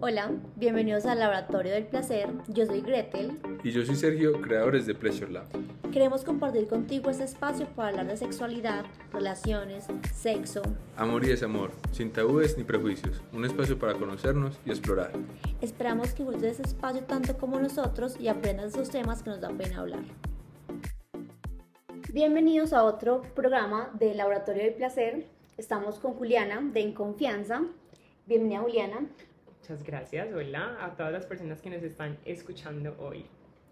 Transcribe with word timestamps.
Hola, 0.00 0.30
bienvenidos 0.54 1.06
al 1.06 1.18
Laboratorio 1.18 1.72
del 1.72 1.84
Placer. 1.84 2.28
Yo 2.46 2.64
soy 2.66 2.82
Gretel. 2.82 3.32
Y 3.64 3.72
yo 3.72 3.84
soy 3.84 3.96
Sergio, 3.96 4.40
creadores 4.40 4.86
de 4.86 4.94
Pleasure 4.94 5.28
Lab. 5.28 5.48
Queremos 5.90 6.22
compartir 6.22 6.68
contigo 6.68 7.10
este 7.10 7.24
espacio 7.24 7.66
para 7.74 7.88
hablar 7.88 8.06
de 8.06 8.16
sexualidad, 8.16 8.84
relaciones, 9.12 9.86
sexo, 10.14 10.62
Amor 10.96 11.24
y 11.24 11.30
desamor, 11.30 11.72
sin 11.90 12.12
tabúes 12.12 12.56
ni 12.56 12.62
prejuicios. 12.62 13.20
Un 13.32 13.44
espacio 13.44 13.76
para 13.76 13.94
conocernos 13.94 14.60
y 14.64 14.70
explorar. 14.70 15.10
Esperamos 15.60 16.12
que 16.12 16.22
disfrutes 16.22 16.42
de 16.42 16.50
este 16.50 16.62
espacio 16.62 17.02
tanto 17.02 17.36
como 17.36 17.58
nosotros 17.58 18.20
y 18.20 18.28
aprendas 18.28 18.74
esos 18.74 18.90
temas 18.90 19.24
que 19.24 19.30
nos 19.30 19.40
da 19.40 19.48
pena 19.48 19.80
hablar. 19.80 20.04
Bienvenidos 22.12 22.72
a 22.72 22.84
otro 22.84 23.22
programa 23.34 23.90
del 23.98 24.18
Laboratorio 24.18 24.62
del 24.62 24.74
Placer. 24.74 25.26
Estamos 25.56 25.98
con 25.98 26.12
Juliana 26.14 26.60
de 26.72 26.82
En 26.82 26.92
Confianza. 26.92 27.62
Bienvenida 28.26 28.60
Juliana. 28.60 29.00
Muchas 29.68 29.84
gracias, 29.84 30.32
hola 30.32 30.78
a 30.80 30.96
todas 30.96 31.12
las 31.12 31.26
personas 31.26 31.60
que 31.60 31.68
nos 31.68 31.82
están 31.82 32.16
escuchando 32.24 32.96
hoy. 32.98 33.26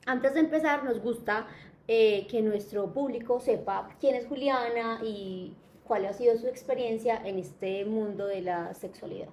Antes 0.04 0.34
de 0.34 0.40
empezar, 0.40 0.84
nos 0.84 1.00
gusta 1.00 1.46
eh, 1.88 2.26
que 2.26 2.42
nuestro 2.42 2.92
público 2.92 3.40
sepa 3.40 3.88
quién 3.98 4.14
es 4.14 4.26
Juliana 4.26 5.00
y 5.02 5.56
cuál 5.84 6.04
ha 6.04 6.12
sido 6.12 6.36
su 6.36 6.48
experiencia 6.48 7.22
en 7.24 7.38
este 7.38 7.86
mundo 7.86 8.26
de 8.26 8.42
la 8.42 8.74
sexualidad. 8.74 9.28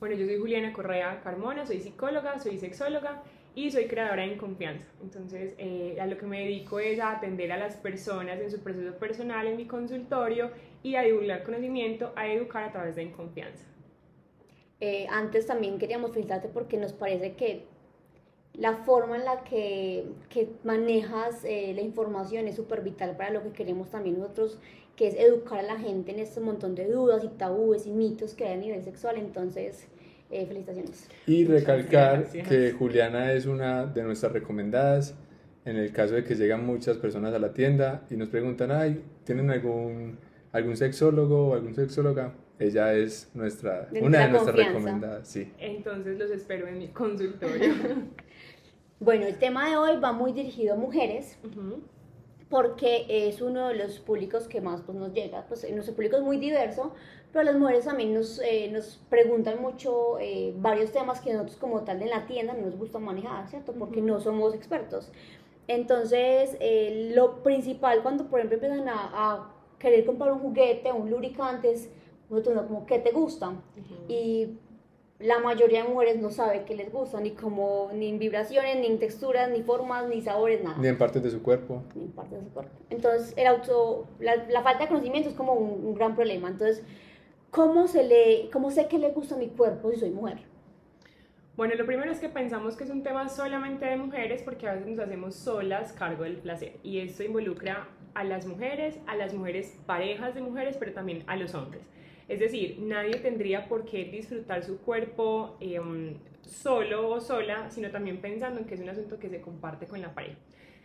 Bueno, 0.00 0.16
yo 0.16 0.26
soy 0.26 0.38
Juliana 0.38 0.72
Correa 0.72 1.20
Carmona, 1.22 1.64
soy 1.64 1.78
psicóloga, 1.78 2.40
soy 2.40 2.58
sexóloga 2.58 3.22
y 3.54 3.70
soy 3.70 3.86
creadora 3.86 4.24
en 4.24 4.36
confianza. 4.36 4.88
Entonces, 5.00 5.54
eh, 5.58 5.96
a 6.00 6.06
lo 6.06 6.18
que 6.18 6.26
me 6.26 6.40
dedico 6.40 6.80
es 6.80 6.98
a 6.98 7.12
atender 7.12 7.52
a 7.52 7.56
las 7.56 7.76
personas 7.76 8.40
en 8.40 8.50
su 8.50 8.64
proceso 8.64 8.98
personal 8.98 9.46
en 9.46 9.56
mi 9.56 9.66
consultorio 9.66 10.50
y 10.82 10.96
a 10.96 11.02
divulgar 11.02 11.44
conocimiento, 11.44 12.12
a 12.16 12.26
educar 12.26 12.64
a 12.64 12.72
través 12.72 12.96
de 12.96 13.02
En 13.02 13.12
Confianza. 13.12 13.64
Eh, 14.80 15.06
antes 15.10 15.46
también 15.46 15.78
queríamos 15.78 16.12
felicitarte 16.12 16.48
porque 16.48 16.76
nos 16.76 16.92
parece 16.92 17.34
que 17.34 17.64
la 18.54 18.74
forma 18.74 19.16
en 19.16 19.24
la 19.24 19.44
que, 19.44 20.06
que 20.28 20.48
manejas 20.64 21.44
eh, 21.44 21.72
la 21.74 21.80
información 21.80 22.48
es 22.48 22.56
súper 22.56 22.82
vital 22.82 23.16
para 23.16 23.30
lo 23.30 23.42
que 23.42 23.50
queremos 23.50 23.90
también 23.90 24.18
nosotros, 24.18 24.58
que 24.96 25.08
es 25.08 25.14
educar 25.14 25.60
a 25.60 25.62
la 25.62 25.78
gente 25.78 26.12
en 26.12 26.18
este 26.18 26.40
montón 26.40 26.74
de 26.74 26.86
dudas 26.86 27.22
y 27.24 27.28
tabúes 27.28 27.86
y 27.86 27.90
mitos 27.90 28.34
que 28.34 28.46
hay 28.46 28.54
a 28.54 28.56
nivel 28.56 28.82
sexual. 28.82 29.16
Entonces, 29.16 29.86
eh, 30.30 30.44
felicitaciones. 30.46 31.08
Y 31.26 31.44
recalcar 31.44 32.18
gracias. 32.18 32.48
que 32.48 32.72
Juliana 32.72 33.32
es 33.32 33.46
una 33.46 33.86
de 33.86 34.02
nuestras 34.02 34.32
recomendadas 34.32 35.14
en 35.64 35.76
el 35.76 35.92
caso 35.92 36.14
de 36.14 36.24
que 36.24 36.34
llegan 36.34 36.66
muchas 36.66 36.96
personas 36.96 37.34
a 37.34 37.38
la 37.38 37.52
tienda 37.52 38.06
y 38.10 38.16
nos 38.16 38.28
preguntan, 38.28 38.70
ay, 38.70 39.02
¿tienen 39.24 39.50
algún, 39.50 40.18
algún 40.50 40.76
sexólogo 40.76 41.48
o 41.48 41.54
algún 41.54 41.74
sexóloga? 41.74 42.32
Ella 42.58 42.92
es 42.94 43.30
nuestra, 43.34 43.86
De 43.86 44.00
una 44.02 44.20
de 44.26 44.28
nuestra 44.30 44.52
nuestras 44.52 44.54
confianza. 44.54 44.78
recomendadas, 44.78 45.28
sí. 45.28 45.52
Entonces 45.58 46.18
los 46.18 46.30
espero 46.30 46.66
en 46.68 46.78
mi 46.78 46.88
consultorio. 46.88 47.74
Bueno, 49.00 49.26
el 49.26 49.38
tema 49.38 49.70
de 49.70 49.76
hoy 49.76 49.96
va 50.00 50.10
muy 50.10 50.32
dirigido 50.32 50.74
a 50.74 50.76
mujeres 50.76 51.38
Ujú. 51.44 51.82
porque 52.50 53.06
es 53.08 53.40
uno 53.40 53.68
de 53.68 53.76
los 53.76 54.00
públicos 54.00 54.48
que 54.48 54.60
más 54.60 54.82
pues, 54.82 54.98
nos 54.98 55.12
llega. 55.12 55.46
Pues, 55.46 55.64
nuestro 55.70 55.94
público 55.94 56.16
es 56.16 56.22
muy 56.24 56.36
diverso, 56.38 56.92
pero 57.32 57.44
las 57.44 57.54
mujeres 57.54 57.84
también 57.84 58.12
nos, 58.12 58.40
eh, 58.40 58.68
nos 58.72 59.00
preguntan 59.08 59.62
mucho 59.62 60.18
eh, 60.18 60.52
varios 60.58 60.90
temas 60.90 61.20
que 61.20 61.32
nosotros 61.32 61.58
como 61.58 61.84
tal 61.84 62.02
en 62.02 62.10
la 62.10 62.26
tienda 62.26 62.54
no 62.54 62.62
nos 62.66 62.76
gusta 62.76 62.98
manejar, 62.98 63.46
¿cierto? 63.48 63.72
Porque 63.72 64.00
no 64.02 64.18
somos 64.18 64.52
expertos. 64.52 65.12
Entonces, 65.68 66.56
eh, 66.58 67.12
lo 67.14 67.44
principal 67.44 68.02
cuando, 68.02 68.26
por 68.26 68.40
ejemplo, 68.40 68.56
empiezan 68.56 68.88
a, 68.88 68.94
a 69.12 69.54
querer 69.78 70.04
comprar 70.04 70.32
un 70.32 70.40
juguete 70.40 70.90
un 70.90 71.08
lubricante 71.08 71.70
es, 71.70 71.88
nosotros 72.30 72.54
no, 72.56 72.66
como, 72.66 72.86
¿qué 72.86 72.98
te 72.98 73.10
gusta? 73.12 73.52
Y 74.08 74.58
la 75.18 75.40
mayoría 75.40 75.82
de 75.82 75.88
mujeres 75.88 76.20
no 76.20 76.30
sabe 76.30 76.64
qué 76.64 76.76
les 76.76 76.92
gusta, 76.92 77.20
ni 77.20 77.32
como, 77.32 77.90
ni 77.92 78.08
en 78.08 78.18
vibraciones, 78.18 78.76
ni 78.78 78.86
en 78.86 78.98
texturas, 78.98 79.50
ni 79.50 79.62
formas, 79.62 80.08
ni 80.08 80.20
sabores, 80.22 80.62
nada 80.62 80.76
Ni 80.78 80.88
en 80.88 80.96
partes 80.98 81.22
de 81.22 81.30
su 81.30 81.42
cuerpo. 81.42 81.82
ni 81.94 82.04
en 82.04 82.12
parte 82.12 82.36
de 82.36 82.42
su 82.44 82.50
cuerpo. 82.50 82.72
Entonces, 82.90 83.34
el 83.36 83.46
auto, 83.46 84.06
la, 84.20 84.36
la 84.48 84.62
falta 84.62 84.84
de 84.84 84.88
conocimiento 84.88 85.28
es 85.28 85.34
como 85.34 85.54
un, 85.54 85.84
un 85.86 85.94
gran 85.94 86.14
problema. 86.14 86.48
Entonces, 86.48 86.84
¿cómo, 87.50 87.88
se 87.88 88.04
le, 88.04 88.48
¿cómo 88.52 88.70
sé 88.70 88.86
que 88.86 88.98
le 88.98 89.10
gusta 89.10 89.34
a 89.34 89.38
mi 89.38 89.48
cuerpo 89.48 89.90
si 89.90 89.98
soy 89.98 90.10
mujer? 90.10 90.38
Bueno, 91.56 91.74
lo 91.74 91.86
primero 91.86 92.12
es 92.12 92.20
que 92.20 92.28
pensamos 92.28 92.76
que 92.76 92.84
es 92.84 92.90
un 92.90 93.02
tema 93.02 93.28
solamente 93.28 93.84
de 93.86 93.96
mujeres 93.96 94.42
porque 94.44 94.68
a 94.68 94.74
veces 94.74 94.86
nos 94.86 95.00
hacemos 95.00 95.34
solas 95.34 95.92
cargo 95.92 96.22
del 96.22 96.36
placer 96.36 96.76
y 96.84 97.00
esto 97.00 97.24
involucra 97.24 97.88
a 98.14 98.22
las 98.22 98.46
mujeres, 98.46 99.00
a 99.08 99.16
las 99.16 99.34
mujeres 99.34 99.76
parejas 99.84 100.36
de 100.36 100.40
mujeres, 100.40 100.76
pero 100.78 100.92
también 100.92 101.24
a 101.26 101.34
los 101.34 101.54
hombres. 101.54 101.82
Es 102.28 102.40
decir, 102.40 102.78
nadie 102.80 103.14
tendría 103.16 103.68
por 103.68 103.86
qué 103.86 104.04
disfrutar 104.04 104.62
su 104.62 104.78
cuerpo 104.78 105.56
em, 105.60 106.14
solo 106.42 107.08
o 107.08 107.20
sola, 107.20 107.70
sino 107.70 107.90
también 107.90 108.20
pensando 108.20 108.60
en 108.60 108.66
que 108.66 108.74
es 108.74 108.80
un 108.80 108.90
asunto 108.90 109.18
que 109.18 109.30
se 109.30 109.40
comparte 109.40 109.86
con 109.86 110.00
la 110.00 110.14
pareja. 110.14 110.36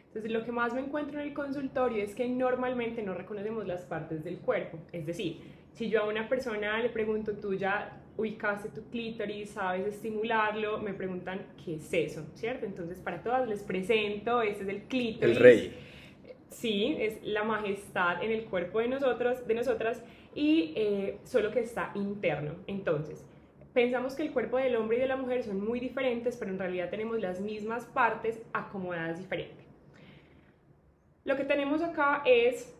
Entonces, 0.07 0.31
lo 0.31 0.45
que 0.45 0.51
más 0.51 0.73
me 0.73 0.81
encuentro 0.81 1.19
en 1.19 1.27
el 1.27 1.33
consultorio 1.33 2.03
es 2.03 2.13
que 2.13 2.29
normalmente 2.29 3.01
no 3.01 3.13
reconocemos 3.13 3.65
las 3.65 3.81
partes 3.81 4.23
del 4.23 4.37
cuerpo. 4.37 4.77
Es 4.91 5.05
decir, 5.05 5.39
si 5.73 5.89
yo 5.89 6.03
a 6.03 6.07
una 6.07 6.29
persona 6.29 6.79
le 6.79 6.89
pregunto, 6.89 7.33
tú 7.33 7.55
ya 7.55 7.99
ubicaste 8.15 8.69
tu 8.69 8.87
clítoris, 8.89 9.49
sabes 9.49 9.87
estimularlo, 9.87 10.77
me 10.77 10.93
preguntan, 10.93 11.41
¿qué 11.65 11.75
es 11.75 11.91
eso? 11.91 12.25
¿Cierto? 12.35 12.65
Entonces, 12.65 12.99
para 12.99 13.23
todas 13.23 13.47
les 13.49 13.63
presento, 13.63 14.43
este 14.43 14.63
es 14.63 14.69
el 14.69 14.83
clítoris. 14.83 15.35
El 15.35 15.43
rey. 15.43 15.77
Sí, 16.49 16.95
es 16.99 17.23
la 17.23 17.43
majestad 17.43 18.23
en 18.23 18.31
el 18.31 18.45
cuerpo 18.45 18.79
de 18.79 18.87
nosotros, 18.87 19.47
de 19.47 19.55
nosotras, 19.55 20.03
y 20.35 20.73
eh, 20.75 21.19
solo 21.23 21.51
que 21.51 21.61
está 21.61 21.91
interno. 21.95 22.55
Entonces, 22.67 23.25
pensamos 23.73 24.15
que 24.15 24.23
el 24.23 24.31
cuerpo 24.31 24.57
del 24.57 24.75
hombre 24.75 24.97
y 24.97 25.01
de 25.01 25.07
la 25.07 25.17
mujer 25.17 25.43
son 25.43 25.63
muy 25.63 25.79
diferentes, 25.79 26.37
pero 26.37 26.51
en 26.51 26.59
realidad 26.59 26.89
tenemos 26.89 27.19
las 27.19 27.41
mismas 27.41 27.85
partes 27.85 28.41
acomodadas 28.53 29.17
diferente. 29.17 29.63
Lo 31.25 31.35
que 31.35 31.43
tenemos 31.43 31.81
acá 31.81 32.21
es 32.25 32.75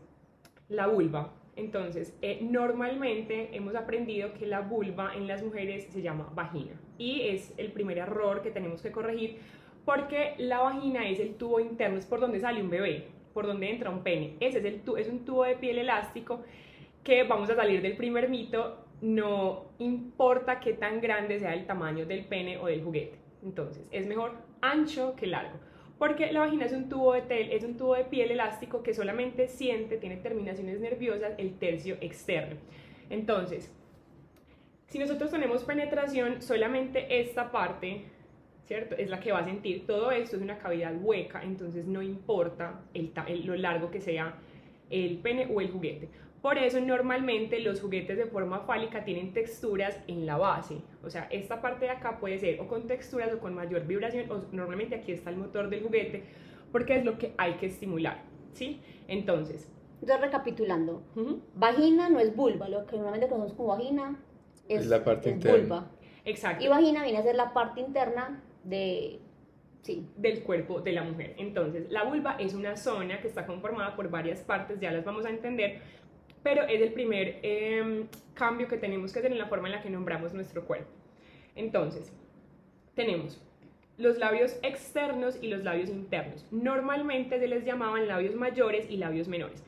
la 0.70 0.88
vulva. 0.88 1.34
Entonces, 1.56 2.18
eh, 2.22 2.40
normalmente 2.42 3.56
hemos 3.56 3.76
aprendido 3.76 4.34
que 4.34 4.48
la 4.48 4.62
vulva 4.62 5.14
en 5.16 5.28
las 5.28 5.44
mujeres 5.44 5.86
se 5.92 6.02
llama 6.02 6.32
vagina 6.34 6.72
y 6.98 7.22
es 7.30 7.54
el 7.58 7.72
primer 7.72 8.00
error 8.00 8.42
que 8.42 8.50
tenemos 8.50 8.82
que 8.82 8.92
corregir 8.92 9.38
porque 9.86 10.34
la 10.38 10.60
vagina 10.60 11.08
es 11.08 11.20
el 11.20 11.36
tubo 11.36 11.60
interno, 11.60 11.98
es 11.98 12.06
por 12.06 12.20
donde 12.20 12.40
sale 12.40 12.62
un 12.62 12.70
bebé, 12.70 13.08
por 13.34 13.46
donde 13.46 13.70
entra 13.70 13.90
un 13.90 14.02
pene. 14.02 14.36
Ese 14.40 14.60
es, 14.60 14.66
el 14.66 14.82
es 14.98 15.10
un 15.10 15.26
tubo 15.26 15.44
de 15.44 15.56
piel 15.56 15.78
elástico 15.78 16.42
que 17.04 17.24
vamos 17.24 17.50
a 17.50 17.56
salir 17.56 17.82
del 17.82 17.96
primer 17.96 18.30
mito, 18.30 18.86
no 19.02 19.66
importa 19.80 20.60
qué 20.60 20.74
tan 20.74 21.02
grande 21.02 21.40
sea 21.40 21.54
el 21.54 21.66
tamaño 21.66 22.06
del 22.06 22.26
pene 22.26 22.58
o 22.58 22.68
del 22.68 22.84
juguete. 22.84 23.18
Entonces, 23.44 23.84
es 23.92 24.08
mejor 24.08 24.32
ancho 24.62 25.16
que 25.16 25.28
largo. 25.28 25.58
Porque 26.00 26.32
la 26.32 26.42
vagina 26.42 26.66
es 26.66 26.74
un 26.74 26.90
tubo 26.90 27.14
de 27.14 27.22
tel, 27.22 27.52
es 27.52 27.64
un 27.64 27.78
tubo 27.78 27.96
de 27.96 28.06
piel 28.06 28.32
elástico 28.32 28.82
que 28.84 28.94
solamente 28.94 29.48
siente, 29.48 29.98
tiene 29.98 30.18
terminaciones 30.18 30.80
nerviosas, 30.80 31.34
el 31.38 31.58
tercio 31.58 31.98
externo. 32.02 32.56
Entonces, 33.10 33.74
si 34.88 35.00
nosotros 35.00 35.32
tenemos 35.32 35.64
penetración, 35.64 36.42
solamente 36.42 37.20
esta 37.20 37.52
parte, 37.52 38.06
¿cierto? 38.66 38.96
Es 38.96 39.10
la 39.10 39.20
que 39.20 39.32
va 39.32 39.40
a 39.40 39.46
sentir. 39.46 39.86
Todo 39.86 40.12
esto 40.12 40.36
es 40.38 40.42
una 40.42 40.58
cavidad 40.58 40.94
hueca, 41.02 41.42
entonces 41.44 41.86
no 41.88 42.02
importa 42.02 42.82
el 42.94 43.12
el- 43.28 43.46
lo 43.46 43.56
largo 43.56 43.92
que 43.92 44.02
sea 44.02 44.36
el 44.90 45.18
pene 45.18 45.48
o 45.54 45.62
el 45.62 45.72
juguete. 45.72 46.10
Por 46.44 46.58
eso 46.58 46.82
normalmente 46.82 47.62
los 47.62 47.80
juguetes 47.80 48.18
de 48.18 48.26
forma 48.26 48.60
fálica 48.60 49.06
tienen 49.06 49.32
texturas 49.32 49.98
en 50.08 50.26
la 50.26 50.36
base. 50.38 50.82
O 51.02 51.10
sea, 51.10 51.26
esta 51.32 51.62
parte 51.62 51.86
de 51.86 51.92
acá 51.92 52.20
puede 52.20 52.38
ser 52.38 52.60
o 52.60 52.68
con 52.68 52.86
texturas 52.86 53.32
o 53.34 53.40
con 53.40 53.56
mayor 53.56 53.88
vibración, 53.88 54.30
o 54.30 54.44
normalmente 54.52 54.94
aquí 54.96 55.14
está 55.14 55.30
el 55.30 55.38
motor 55.38 55.70
del 55.70 55.82
juguete, 55.84 56.24
porque 56.74 56.98
es 56.98 57.06
lo 57.06 57.18
que 57.18 57.34
hay 57.38 57.54
que 57.54 57.68
estimular, 57.68 58.24
¿sí? 58.52 58.82
Entonces, 59.08 59.70
Entonces, 60.02 60.20
recapitulando, 60.20 61.02
vagina 61.56 62.10
no 62.10 62.20
es 62.20 62.36
vulva, 62.36 62.68
lo 62.68 62.86
que 62.88 62.98
normalmente 62.98 63.30
conocemos 63.30 63.56
como 63.56 63.70
vagina 63.70 64.20
es, 64.68 64.82
Es 64.82 64.88
la 64.88 65.02
parte 65.02 65.30
es 65.30 65.36
interna. 65.38 65.60
vulva. 65.62 65.92
exacto. 66.26 66.66
Y 66.66 66.68
vagina 66.68 67.04
viene 67.04 67.20
a 67.20 67.24
ser 67.24 67.36
la 67.38 67.54
parte 67.54 67.80
interna 67.80 68.44
de... 68.66 69.22
Sí, 69.82 70.06
del 70.16 70.44
cuerpo 70.44 70.80
de 70.80 70.94
la 70.94 71.04
mujer. 71.04 71.36
Entonces, 71.38 71.90
la 71.92 72.04
vulva 72.06 72.38
es 72.40 72.54
una 72.54 72.78
zona 72.78 73.20
que 73.20 73.28
está 73.28 73.46
conformada 73.46 73.96
por 73.98 74.10
varias 74.10 74.40
partes, 74.42 74.80
ya 74.80 74.92
las 74.92 75.04
vamos 75.04 75.26
a 75.26 75.30
entender, 75.30 75.82
pero 76.44 76.64
es 76.64 76.82
el 76.82 76.92
primer 76.94 77.40
em, 77.42 78.08
cambio 78.34 78.68
que 78.68 78.78
tenemos 78.78 79.14
que 79.14 79.20
hacer 79.20 79.32
en 79.32 79.38
la 79.38 79.48
forma 79.48 79.70
en 79.70 79.76
la 79.76 79.82
que 79.82 79.90
nombramos 79.90 80.34
nuestro 80.34 80.66
cuerpo. 80.66 80.92
Entonces, 81.56 82.12
tenemos 82.96 83.42
los 83.98 84.18
labios 84.18 84.58
externos 84.64 85.38
y 85.42 85.48
los 85.48 85.64
labios 85.64 85.90
internos. 85.90 86.46
Normalmente 86.52 87.40
se 87.40 87.48
les 87.48 87.64
llamaban 87.64 88.08
labios 88.08 88.36
mayores 88.36 88.90
y 88.90 88.98
labios 88.98 89.28
menores. 89.28 89.64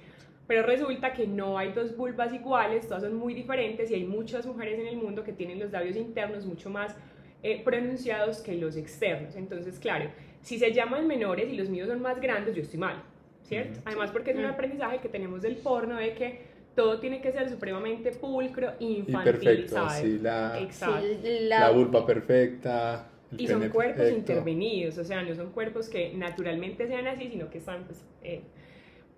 Pero 0.48 0.64
resulta 0.64 1.14
que 1.14 1.26
no 1.26 1.58
hay 1.58 1.72
dos 1.72 1.96
vulvas 1.96 2.34
iguales, 2.34 2.88
todas 2.88 3.04
son 3.04 3.16
muy 3.16 3.34
diferentes 3.34 3.90
y 3.90 3.96
hay 3.96 4.04
muchas 4.04 4.46
mujeres 4.46 4.80
en 4.80 4.88
el 4.88 4.98
mundo 4.98 5.24
que 5.24 5.34
tienen 5.34 5.60
los 5.60 5.72
labios 5.72 5.96
internos 5.96 6.46
mucho 6.46 6.70
más 6.70 6.96
eh, 7.42 7.64
pronunciados 7.64 8.42
que 8.42 8.56
los 8.56 8.76
externos. 8.76 9.36
Entonces, 9.36 9.80
claro, 9.80 10.10
si 10.42 10.60
se 10.60 10.72
llaman 10.72 11.08
menores 11.08 11.52
y 11.52 11.56
los 11.56 11.70
míos 11.70 11.88
son 11.88 12.02
más 12.02 12.20
grandes, 12.20 12.56
yo 12.56 12.62
estoy 12.62 12.80
mal, 12.80 13.02
¿cierto? 13.44 13.80
Además 13.86 14.12
porque 14.12 14.32
es 14.32 14.38
un 14.38 14.46
aprendizaje 14.46 15.00
que 15.00 15.10
tenemos 15.10 15.42
del 15.42 15.58
porno 15.58 15.96
de 15.96 16.14
que 16.14 16.55
todo 16.76 17.00
tiene 17.00 17.22
que 17.22 17.32
ser 17.32 17.50
supremamente 17.50 18.12
pulcro, 18.12 18.74
Y 18.80 19.04
perfecto, 19.04 19.80
así 19.80 20.20
la, 20.20 20.60
Exacto. 20.60 21.06
Sí, 21.24 21.40
la 21.48 21.72
vulva 21.72 22.06
perfecta. 22.06 23.10
Y 23.38 23.48
son 23.48 23.70
cuerpos 23.70 23.98
perfecto. 23.98 24.18
intervenidos, 24.18 24.98
o 24.98 25.04
sea, 25.04 25.22
no 25.24 25.34
son 25.34 25.52
cuerpos 25.52 25.90
que 25.90 26.14
naturalmente 26.14 26.88
sean 26.88 27.08
así, 27.08 27.30
sino 27.30 27.50
que 27.50 27.58
están 27.58 27.84
pues, 27.86 28.06
eh, 28.24 28.42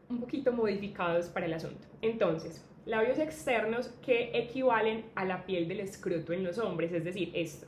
un 0.09 0.19
poquito 0.19 0.51
modificados 0.51 1.27
para 1.27 1.45
el 1.45 1.54
asunto. 1.54 1.86
Entonces, 2.01 2.65
labios 2.86 3.19
externos 3.19 3.89
que 4.03 4.31
equivalen 4.33 5.06
a 5.15 5.25
la 5.25 5.45
piel 5.45 5.68
del 5.68 5.81
escroto 5.81 6.33
en 6.33 6.44
los 6.44 6.57
hombres, 6.57 6.92
es 6.94 7.03
decir, 7.03 7.31
esto. 7.33 7.68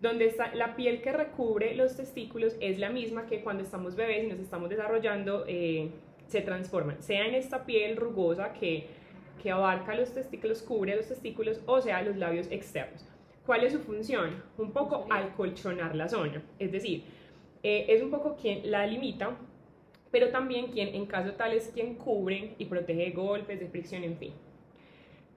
Donde 0.00 0.26
está 0.26 0.54
la 0.54 0.76
piel 0.76 1.02
que 1.02 1.12
recubre 1.12 1.74
los 1.74 1.96
testículos 1.96 2.56
es 2.60 2.78
la 2.78 2.88
misma 2.88 3.26
que 3.26 3.42
cuando 3.42 3.62
estamos 3.62 3.96
bebés 3.96 4.24
y 4.24 4.28
nos 4.28 4.40
estamos 4.40 4.70
desarrollando, 4.70 5.44
eh, 5.46 5.90
se 6.26 6.40
transforman, 6.40 7.02
sea 7.02 7.26
en 7.26 7.34
esta 7.34 7.66
piel 7.66 7.96
rugosa 7.96 8.52
que, 8.54 8.86
que 9.42 9.50
abarca 9.50 9.94
los 9.94 10.12
testículos, 10.12 10.62
cubre 10.62 10.96
los 10.96 11.08
testículos, 11.08 11.60
o 11.66 11.80
sea, 11.80 12.02
los 12.02 12.16
labios 12.16 12.46
externos. 12.50 13.04
¿Cuál 13.46 13.64
es 13.64 13.72
su 13.72 13.80
función? 13.80 14.42
Un 14.58 14.72
poco 14.72 15.06
alcolchonar 15.10 15.96
la 15.96 16.08
zona, 16.08 16.42
es 16.58 16.70
decir, 16.70 17.04
eh, 17.62 17.86
es 17.88 18.02
un 18.02 18.10
poco 18.10 18.36
quien 18.36 18.70
la 18.70 18.86
limita, 18.86 19.36
pero 20.10 20.30
también 20.30 20.68
quien 20.68 20.94
en 20.94 21.06
caso 21.06 21.32
tal 21.32 21.52
es 21.52 21.68
quien 21.68 21.94
cubre 21.94 22.54
y 22.58 22.64
protege 22.66 23.04
de 23.04 23.10
golpes, 23.10 23.60
de 23.60 23.66
fricción, 23.68 24.04
en 24.04 24.16
fin. 24.16 24.32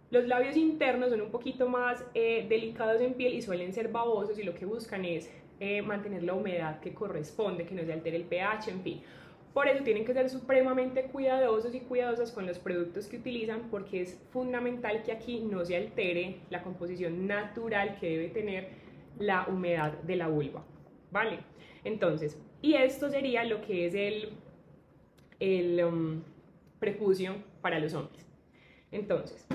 Los 0.10 0.28
labios 0.28 0.56
internos 0.56 1.10
son 1.10 1.22
un 1.22 1.32
poquito 1.32 1.68
más 1.68 2.06
eh, 2.14 2.46
delicados 2.48 3.02
en 3.02 3.16
piel 3.16 3.34
y 3.34 3.42
suelen 3.42 3.74
ser 3.74 3.88
babosos 3.88 4.38
y 4.38 4.44
lo 4.44 4.54
que 4.54 4.66
buscan 4.66 5.06
es 5.06 5.30
eh, 5.60 5.82
mantener 5.82 6.24
la 6.24 6.34
humedad 6.34 6.80
que 6.80 6.94
corresponde, 6.94 7.66
que 7.66 7.74
no 7.74 7.84
se 7.84 7.94
altere 7.94 8.18
el 8.18 8.26
pH, 8.26 8.70
en 8.70 8.82
fin. 8.82 9.02
Por 9.54 9.68
eso 9.68 9.84
tienen 9.84 10.04
que 10.04 10.14
ser 10.14 10.30
supremamente 10.30 11.04
cuidadosos 11.04 11.76
y 11.76 11.82
cuidadosas 11.82 12.32
con 12.32 12.48
los 12.48 12.58
productos 12.58 13.08
que 13.08 13.18
utilizan 13.18 13.70
porque 13.70 14.02
es 14.02 14.20
fundamental 14.32 15.04
que 15.04 15.12
aquí 15.12 15.42
no 15.42 15.64
se 15.64 15.78
altere 15.78 16.38
la 16.50 16.64
composición 16.64 17.28
natural 17.28 17.98
que 18.00 18.10
debe 18.10 18.30
tener 18.30 18.70
la 19.20 19.46
humedad 19.48 19.94
de 20.00 20.16
la 20.16 20.28
vulva. 20.28 20.66
¿Vale? 21.12 21.40
Entonces, 21.84 22.42
y 22.64 22.74
esto 22.74 23.10
sería 23.10 23.44
lo 23.44 23.62
que 23.62 23.86
es 23.86 23.94
el, 23.94 24.30
el 25.40 25.84
um, 25.86 26.24
prepucio 26.80 27.36
para 27.62 27.78
los 27.78 27.94
hombres. 27.94 28.26
Entonces, 28.92 29.46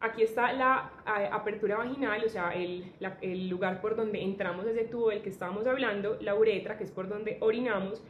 aquí 0.00 0.22
está 0.22 0.52
la 0.54 0.92
apertura 1.32 1.76
vaginal, 1.76 2.22
o 2.24 2.28
sea, 2.28 2.52
el, 2.52 2.92
el 3.20 3.48
lugar 3.48 3.80
por 3.82 3.96
donde 3.96 4.22
entramos 4.22 4.66
ese 4.66 4.84
tubo 4.84 5.10
del 5.10 5.22
que 5.22 5.28
estábamos 5.28 5.66
hablando, 5.66 6.16
la 6.20 6.34
uretra, 6.34 6.78
que 6.78 6.84
es 6.84 6.90
por 6.90 7.08
donde 7.08 7.36
orinamos, 7.40 8.02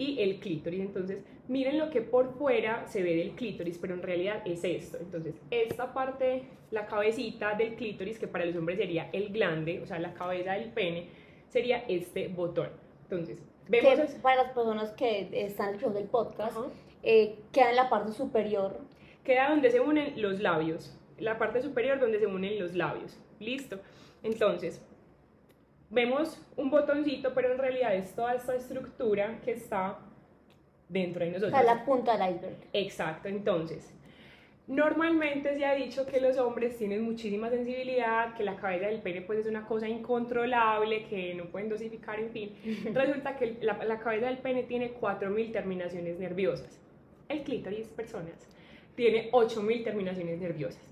y 0.00 0.18
el 0.18 0.40
clítoris. 0.40 0.80
Entonces, 0.80 1.18
miren 1.46 1.78
lo 1.78 1.90
que 1.90 2.00
por 2.00 2.32
fuera 2.38 2.86
se 2.86 3.02
ve 3.02 3.16
del 3.16 3.32
clítoris, 3.32 3.76
pero 3.76 3.92
en 3.92 4.02
realidad 4.02 4.40
es 4.46 4.64
esto. 4.64 4.96
Entonces, 4.98 5.34
esta 5.50 5.92
parte, 5.92 6.44
la 6.70 6.86
cabecita 6.86 7.54
del 7.54 7.74
clítoris, 7.74 8.18
que 8.18 8.26
para 8.26 8.46
los 8.46 8.56
hombres 8.56 8.78
sería 8.78 9.10
el 9.12 9.28
glande, 9.28 9.78
o 9.82 9.86
sea, 9.86 9.98
la 9.98 10.14
cabeza 10.14 10.52
del 10.54 10.70
pene, 10.70 11.08
sería 11.50 11.84
este 11.86 12.28
botón. 12.28 12.70
Entonces, 13.02 13.42
vemos... 13.68 13.98
que 13.98 14.18
para 14.20 14.44
las 14.44 14.52
personas 14.52 14.90
que 14.92 15.28
están 15.32 15.74
escuchando 15.74 15.98
el 15.98 16.06
podcast, 16.06 16.56
eh, 17.02 17.34
queda 17.52 17.68
en 17.68 17.76
la 17.76 17.90
parte 17.90 18.12
superior. 18.12 18.80
queda 19.22 19.50
donde 19.50 19.70
se 19.70 19.80
unen 19.80 20.14
los 20.22 20.40
labios, 20.40 20.96
la 21.18 21.36
parte 21.36 21.60
superior 21.60 22.00
donde 22.00 22.18
se 22.20 22.26
unen 22.26 22.58
los 22.58 22.74
labios. 22.74 23.18
Listo. 23.38 23.78
Entonces, 24.22 24.82
vemos 25.90 26.40
un 26.56 26.70
botoncito, 26.70 27.34
pero 27.34 27.52
en 27.52 27.58
realidad 27.58 27.94
es 27.94 28.14
toda 28.14 28.34
esta 28.34 28.54
estructura 28.54 29.40
que 29.44 29.52
está 29.52 29.98
dentro 30.88 31.24
de 31.24 31.30
O 31.30 31.32
nosotros. 31.34 31.52
sea, 31.52 31.62
la 31.74 31.84
punta 31.84 32.16
del 32.16 32.34
iceberg. 32.34 32.56
Exacto, 32.72 33.28
entonces, 33.28 33.92
normalmente 34.66 35.56
se 35.56 35.64
ha 35.64 35.74
dicho 35.74 36.06
que 36.06 36.20
los 36.20 36.36
hombres 36.38 36.76
tienen 36.78 37.02
muchísima 37.02 37.50
sensibilidad, 37.50 38.34
que 38.34 38.44
la 38.44 38.56
cabeza 38.56 38.86
del 38.86 39.00
pene 39.00 39.22
pues 39.22 39.40
es 39.40 39.46
una 39.46 39.66
cosa 39.66 39.88
incontrolable, 39.88 41.04
que 41.06 41.34
no 41.34 41.46
pueden 41.46 41.68
dosificar, 41.68 42.18
en 42.20 42.30
fin. 42.30 42.52
Resulta 42.94 43.36
que 43.36 43.58
la, 43.60 43.84
la 43.84 43.98
cabeza 43.98 44.26
del 44.26 44.38
pene 44.38 44.62
tiene 44.64 44.94
4.000 44.94 45.52
terminaciones 45.52 46.18
nerviosas. 46.18 46.80
El 47.28 47.42
clítoris, 47.42 47.88
personas, 47.88 48.46
tiene 48.96 49.30
8.000 49.32 49.84
terminaciones 49.84 50.38
nerviosas. 50.40 50.82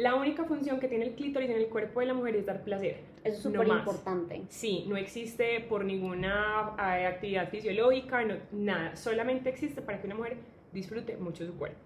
La 0.00 0.14
única 0.14 0.44
función 0.44 0.80
que 0.80 0.88
tiene 0.88 1.04
el 1.04 1.12
clítoris 1.12 1.50
en 1.50 1.56
el 1.58 1.66
cuerpo 1.66 2.00
de 2.00 2.06
la 2.06 2.14
mujer 2.14 2.34
es 2.34 2.46
dar 2.46 2.64
placer. 2.64 3.00
Eso 3.22 3.36
es 3.36 3.42
súper 3.42 3.68
importante. 3.68 4.40
Sí, 4.48 4.86
no 4.88 4.96
existe 4.96 5.60
por 5.60 5.84
ninguna 5.84 6.74
eh, 6.78 7.04
actividad 7.04 7.50
fisiológica, 7.50 8.24
no, 8.24 8.36
nada, 8.50 8.96
solamente 8.96 9.50
existe 9.50 9.82
para 9.82 10.00
que 10.00 10.06
una 10.06 10.16
mujer 10.16 10.38
disfrute 10.72 11.18
mucho 11.18 11.44
su 11.44 11.54
cuerpo. 11.54 11.76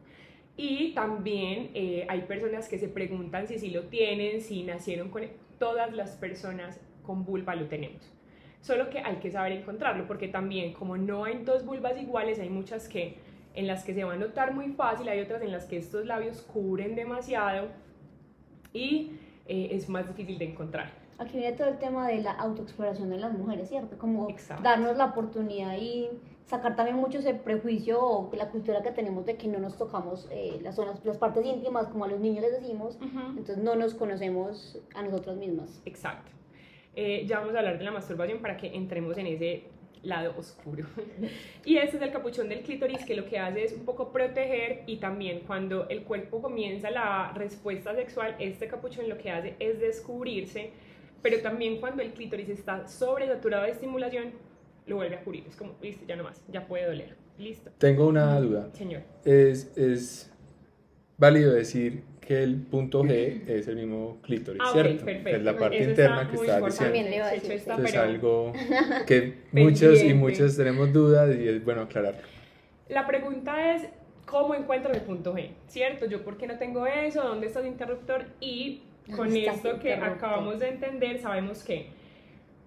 Y 0.56 0.92
también 0.94 1.72
eh, 1.74 2.06
hay 2.08 2.20
personas 2.20 2.68
que 2.68 2.78
se 2.78 2.86
preguntan 2.86 3.48
si 3.48 3.58
sí 3.58 3.70
lo 3.70 3.82
tienen, 3.86 4.40
si 4.40 4.62
nacieron 4.62 5.08
con... 5.08 5.22
Todas 5.58 5.92
las 5.92 6.10
personas 6.12 6.80
con 7.02 7.24
vulva 7.24 7.56
lo 7.56 7.66
tenemos. 7.66 8.12
Solo 8.60 8.90
que 8.90 9.00
hay 9.00 9.16
que 9.16 9.32
saber 9.32 9.52
encontrarlo, 9.52 10.06
porque 10.06 10.28
también 10.28 10.72
como 10.72 10.96
no 10.96 11.24
hay 11.24 11.42
dos 11.42 11.64
vulvas 11.64 12.00
iguales, 12.00 12.38
hay 12.38 12.50
muchas 12.50 12.88
que 12.88 13.16
en 13.54 13.66
las 13.66 13.82
que 13.82 13.92
se 13.92 14.04
va 14.04 14.12
a 14.12 14.16
notar 14.16 14.54
muy 14.54 14.68
fácil, 14.70 15.08
hay 15.08 15.20
otras 15.20 15.42
en 15.42 15.50
las 15.50 15.64
que 15.64 15.78
estos 15.78 16.06
labios 16.06 16.42
cubren 16.42 16.94
demasiado 16.94 17.70
y 18.74 19.12
eh, 19.46 19.68
es 19.70 19.88
más 19.88 20.06
difícil 20.06 20.38
de 20.38 20.44
encontrar. 20.44 20.92
Aquí 21.18 21.38
viene 21.38 21.56
todo 21.56 21.68
el 21.68 21.78
tema 21.78 22.08
de 22.08 22.20
la 22.22 22.32
autoexploración 22.32 23.08
de 23.08 23.18
las 23.18 23.32
mujeres, 23.32 23.68
¿cierto? 23.68 23.96
Como 23.96 24.28
Exacto. 24.28 24.62
darnos 24.62 24.96
la 24.96 25.06
oportunidad 25.06 25.76
y 25.78 26.10
sacar 26.44 26.76
también 26.76 26.96
mucho 26.96 27.18
ese 27.18 27.34
prejuicio 27.34 28.04
o 28.04 28.30
la 28.34 28.50
cultura 28.50 28.82
que 28.82 28.90
tenemos 28.90 29.24
de 29.24 29.36
que 29.36 29.46
no 29.48 29.58
nos 29.60 29.76
tocamos 29.78 30.28
eh, 30.30 30.58
las 30.62 30.74
zonas, 30.74 31.02
las 31.04 31.16
partes 31.16 31.46
íntimas, 31.46 31.86
como 31.86 32.04
a 32.04 32.08
los 32.08 32.20
niños 32.20 32.42
les 32.42 32.60
decimos, 32.60 32.98
entonces 33.30 33.58
no 33.58 33.76
nos 33.76 33.94
conocemos 33.94 34.78
a 34.94 35.02
nosotras 35.02 35.36
mismas. 35.36 35.80
Exacto. 35.86 36.32
Eh, 36.96 37.24
ya 37.26 37.40
vamos 37.40 37.54
a 37.54 37.60
hablar 37.60 37.78
de 37.78 37.84
la 37.84 37.92
masturbación 37.92 38.40
para 38.40 38.56
que 38.56 38.74
entremos 38.74 39.16
en 39.16 39.26
ese 39.28 39.64
lado 40.04 40.34
oscuro. 40.36 40.86
y 41.64 41.76
este 41.76 41.96
es 41.96 42.02
el 42.02 42.10
capuchón 42.10 42.48
del 42.48 42.62
clítoris 42.62 43.04
que 43.04 43.16
lo 43.16 43.26
que 43.26 43.38
hace 43.38 43.64
es 43.64 43.72
un 43.72 43.84
poco 43.84 44.12
proteger 44.12 44.82
y 44.86 44.96
también 44.96 45.40
cuando 45.46 45.88
el 45.88 46.02
cuerpo 46.02 46.40
comienza 46.40 46.90
la 46.90 47.32
respuesta 47.34 47.94
sexual, 47.94 48.36
este 48.38 48.68
capuchón 48.68 49.08
lo 49.08 49.18
que 49.18 49.30
hace 49.30 49.56
es 49.58 49.80
descubrirse, 49.80 50.70
pero 51.22 51.40
también 51.40 51.80
cuando 51.80 52.02
el 52.02 52.12
clítoris 52.12 52.48
está 52.48 52.86
sobresaturado 52.86 53.64
de 53.64 53.70
estimulación, 53.70 54.32
lo 54.86 54.96
vuelve 54.96 55.16
a 55.16 55.24
cubrir. 55.24 55.44
Es 55.48 55.56
como, 55.56 55.74
listo, 55.80 56.04
ya 56.06 56.16
no 56.16 56.24
más, 56.24 56.42
ya 56.48 56.66
puede 56.66 56.86
doler. 56.86 57.16
Listo. 57.38 57.70
Tengo 57.78 58.06
una 58.06 58.38
duda. 58.40 58.70
Señor. 58.74 59.02
Es, 59.24 59.76
es 59.76 60.30
válido 61.16 61.52
decir 61.52 62.04
que 62.26 62.42
el 62.42 62.56
punto 62.56 63.02
G 63.04 63.42
es 63.48 63.68
el 63.68 63.76
mismo 63.76 64.18
clítoris, 64.22 64.60
Ah, 64.64 64.70
¿cierto? 64.72 65.04
perfecto. 65.04 65.30
Que 65.30 65.36
es 65.36 65.42
la 65.42 65.56
parte 65.58 65.78
Eso 65.80 65.90
interna 65.90 66.22
está 66.22 66.30
que 66.30 66.36
estaba 66.36 66.66
diciendo. 66.66 66.84
También 66.84 67.10
le 67.10 67.16
iba 67.16 67.26
a 67.26 67.30
Checho 67.30 67.42
decir, 67.42 67.56
está, 67.58 67.72
Esto 67.74 67.84
es 67.84 67.90
pero- 67.92 68.02
algo 68.04 68.52
que 69.06 69.34
muchos 69.52 70.02
y 70.02 70.14
muchas 70.14 70.56
tenemos 70.56 70.92
dudas 70.92 71.36
y 71.36 71.48
es 71.48 71.64
bueno 71.64 71.82
aclarar. 71.82 72.14
La 72.88 73.06
pregunta 73.06 73.74
es, 73.74 73.88
¿cómo 74.26 74.54
encuentro 74.54 74.92
el 74.92 75.00
punto 75.02 75.34
G? 75.34 75.50
¿Cierto? 75.68 76.06
¿Yo 76.06 76.22
por 76.24 76.36
qué 76.38 76.46
no 76.46 76.56
tengo 76.58 76.86
eso? 76.86 77.22
¿Dónde 77.22 77.46
está 77.48 77.60
el 77.60 77.66
interruptor? 77.66 78.24
Y 78.40 78.82
con 79.08 79.16
¿Dónde 79.28 79.40
está 79.46 79.50
el 79.52 79.56
esto 79.74 79.78
que 79.80 79.92
acabamos 79.94 80.60
de 80.60 80.68
entender, 80.68 81.18
sabemos 81.20 81.62
que 81.62 81.88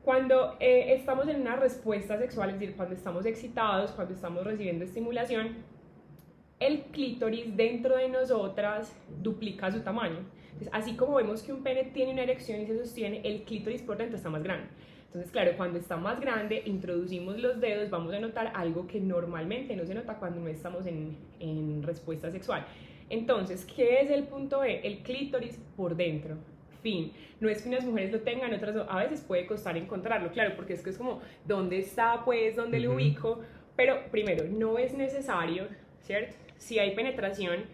cuando 0.04 0.56
eh, 0.60 0.94
estamos 0.94 1.28
en 1.28 1.42
una 1.42 1.56
respuesta 1.58 2.18
sexual, 2.18 2.50
es 2.52 2.60
decir, 2.60 2.76
cuando 2.76 2.96
estamos 2.96 3.26
excitados, 3.26 3.92
cuando 3.92 4.14
estamos 4.14 4.44
recibiendo 4.46 4.86
estimulación, 4.86 5.56
el 6.60 6.84
clítoris 6.86 7.56
dentro 7.56 7.98
de 7.98 8.10
nosotras 8.10 8.96
duplica 9.22 9.72
su 9.72 9.82
tamaño. 9.82 10.20
Entonces, 10.54 10.70
así 10.74 10.96
como 10.96 11.16
vemos 11.16 11.44
que 11.44 11.54
un 11.54 11.62
pene 11.62 11.84
tiene 11.86 12.14
una 12.14 12.24
erección 12.24 12.62
y 12.62 12.66
se 12.66 12.78
sostiene, 12.78 13.22
el 13.24 13.44
clítoris 13.44 13.84
por 13.84 13.98
dentro 13.98 14.18
está 14.18 14.30
más 14.30 14.42
grande. 14.42 14.68
Entonces, 15.06 15.32
claro, 15.32 15.52
cuando 15.56 15.78
está 15.78 15.98
más 15.98 16.20
grande, 16.20 16.64
introducimos 16.66 17.40
los 17.40 17.62
dedos, 17.62 17.90
vamos 17.90 18.14
a 18.14 18.20
notar 18.20 18.52
algo 18.56 18.88
que 18.88 19.00
normalmente 19.00 19.76
no 19.76 19.86
se 19.86 19.94
nota 19.94 20.16
cuando 20.16 20.42
no 20.42 20.48
estamos 20.48 20.86
en, 20.86 21.16
en 21.40 21.84
respuesta 21.84 22.32
sexual. 22.32 22.66
Entonces, 23.10 23.66
¿qué 23.66 24.02
es 24.02 24.10
el 24.10 24.24
punto 24.24 24.64
E? 24.64 24.86
El 24.86 25.00
clítoris 25.00 25.60
por 25.76 25.96
dentro. 25.96 26.36
Fin. 26.82 27.12
No 27.40 27.50
es 27.50 27.62
que 27.62 27.70
unas 27.70 27.86
mujeres 27.86 28.12
lo 28.12 28.22
tengan, 28.22 28.54
otras 28.54 28.76
no. 28.76 28.84
A 28.90 29.04
veces 29.04 29.22
puede 29.22 29.46
costar 29.46 29.78
encontrarlo, 29.78 30.32
claro, 30.32 30.56
porque 30.56 30.74
es 30.74 30.82
que 30.82 30.90
es 30.90 30.98
como, 30.98 31.22
¿dónde 31.46 31.80
está, 31.80 32.24
pues? 32.26 32.56
¿Dónde 32.56 32.80
lo 32.80 32.94
ubico? 32.94 33.42
Pero 33.76 34.10
primero, 34.12 34.46
no 34.46 34.78
es 34.78 34.94
necesario, 34.94 35.68
¿cierto? 36.02 36.36
Si 36.58 36.80
hay 36.80 36.96
penetración, 36.96 37.66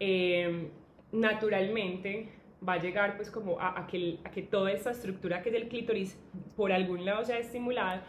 eh, 0.00 0.68
naturalmente 1.12 2.28
va 2.66 2.74
a 2.74 2.78
llegar 2.82 3.16
pues 3.16 3.30
como 3.30 3.60
a, 3.60 3.78
a 3.80 3.86
que, 3.86 3.96
el- 3.96 4.20
a 4.24 4.30
que 4.30 4.42
toda 4.42 4.72
esta 4.72 4.90
estructura 4.90 5.42
que 5.42 5.50
es 5.50 5.54
el 5.54 5.68
clítoris 5.68 6.18
por 6.56 6.72
algún 6.72 7.04
lado 7.04 7.24
sea 7.24 7.38
estimulada. 7.38 8.04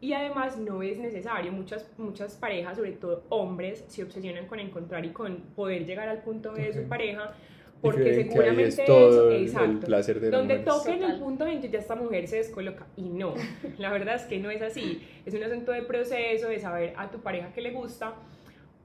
Y 0.00 0.14
además 0.14 0.58
no 0.58 0.82
es 0.82 0.98
necesario, 0.98 1.52
muchas, 1.52 1.88
muchas 1.96 2.34
parejas, 2.34 2.76
sobre 2.76 2.92
todo 2.92 3.22
hombres, 3.28 3.84
se 3.86 4.02
obsesionan 4.02 4.46
con 4.48 4.58
encontrar 4.58 5.04
y 5.04 5.10
con 5.10 5.36
poder 5.54 5.86
llegar 5.86 6.08
al 6.08 6.22
punto 6.22 6.52
B 6.52 6.62
de 6.62 6.72
su 6.72 6.88
pareja 6.88 7.32
porque 7.80 8.00
creen 8.02 8.16
que 8.16 8.30
seguramente 8.32 8.68
es 8.68 8.84
todo 8.84 9.08
eso, 9.08 9.30
el- 9.30 9.36
el 9.36 9.42
exacto, 9.44 9.86
placer 9.86 10.20
de 10.20 10.30
la 10.30 10.38
donde 10.38 10.58
toquen 10.58 10.94
el 10.94 11.00
Total. 11.00 11.18
punto 11.20 11.44
20 11.44 11.68
ya 11.68 11.78
esta 11.78 11.94
mujer 11.96 12.26
se 12.28 12.36
descoloca. 12.36 12.86
Y 12.96 13.02
no, 13.02 13.34
la 13.78 13.90
verdad 13.92 14.16
es 14.16 14.22
que 14.22 14.38
no 14.40 14.50
es 14.50 14.60
así, 14.62 15.02
es 15.24 15.34
un 15.34 15.42
asunto 15.44 15.70
de 15.72 15.82
proceso, 15.82 16.48
de 16.48 16.58
saber 16.58 16.94
a 16.96 17.10
tu 17.10 17.20
pareja 17.20 17.52
que 17.52 17.60
le 17.60 17.70
gusta, 17.70 18.14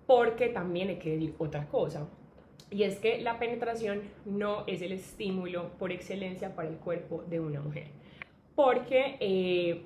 porque 0.08 0.48
también 0.48 0.88
hay 0.88 0.96
que 0.96 1.12
decir 1.12 1.36
otra 1.38 1.68
cosa, 1.68 2.08
Y 2.70 2.84
es 2.84 3.00
que 3.00 3.22
la 3.22 3.40
penetración 3.40 4.02
no 4.26 4.66
es 4.68 4.82
el 4.82 4.92
estímulo 4.92 5.70
por 5.80 5.92
excelencia 5.94 6.54
para 6.54 6.68
el 6.68 6.76
cuerpo 6.76 7.24
de 7.30 7.40
una 7.40 7.62
mujer. 7.62 7.88
Porque 8.56 9.16
eh, 9.22 9.84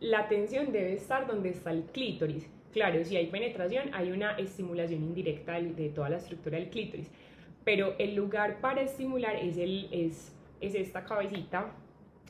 la 0.00 0.20
atención 0.20 0.72
debe 0.72 0.94
estar 0.94 1.26
donde 1.26 1.50
está 1.50 1.72
el 1.72 1.82
clítoris. 1.84 2.48
Claro, 2.72 3.04
si 3.04 3.16
hay 3.18 3.26
penetración, 3.26 3.92
hay 3.92 4.12
una 4.12 4.32
estimulación 4.38 5.02
indirecta 5.02 5.60
de 5.60 5.90
toda 5.90 6.08
la 6.08 6.16
estructura 6.16 6.56
del 6.58 6.70
clítoris. 6.70 7.10
Pero 7.64 7.94
el 7.98 8.14
lugar 8.14 8.60
para 8.60 8.80
estimular 8.80 9.36
es, 9.36 9.58
el, 9.58 9.88
es, 9.90 10.32
es 10.62 10.74
esta 10.74 11.04
cabecita 11.04 11.74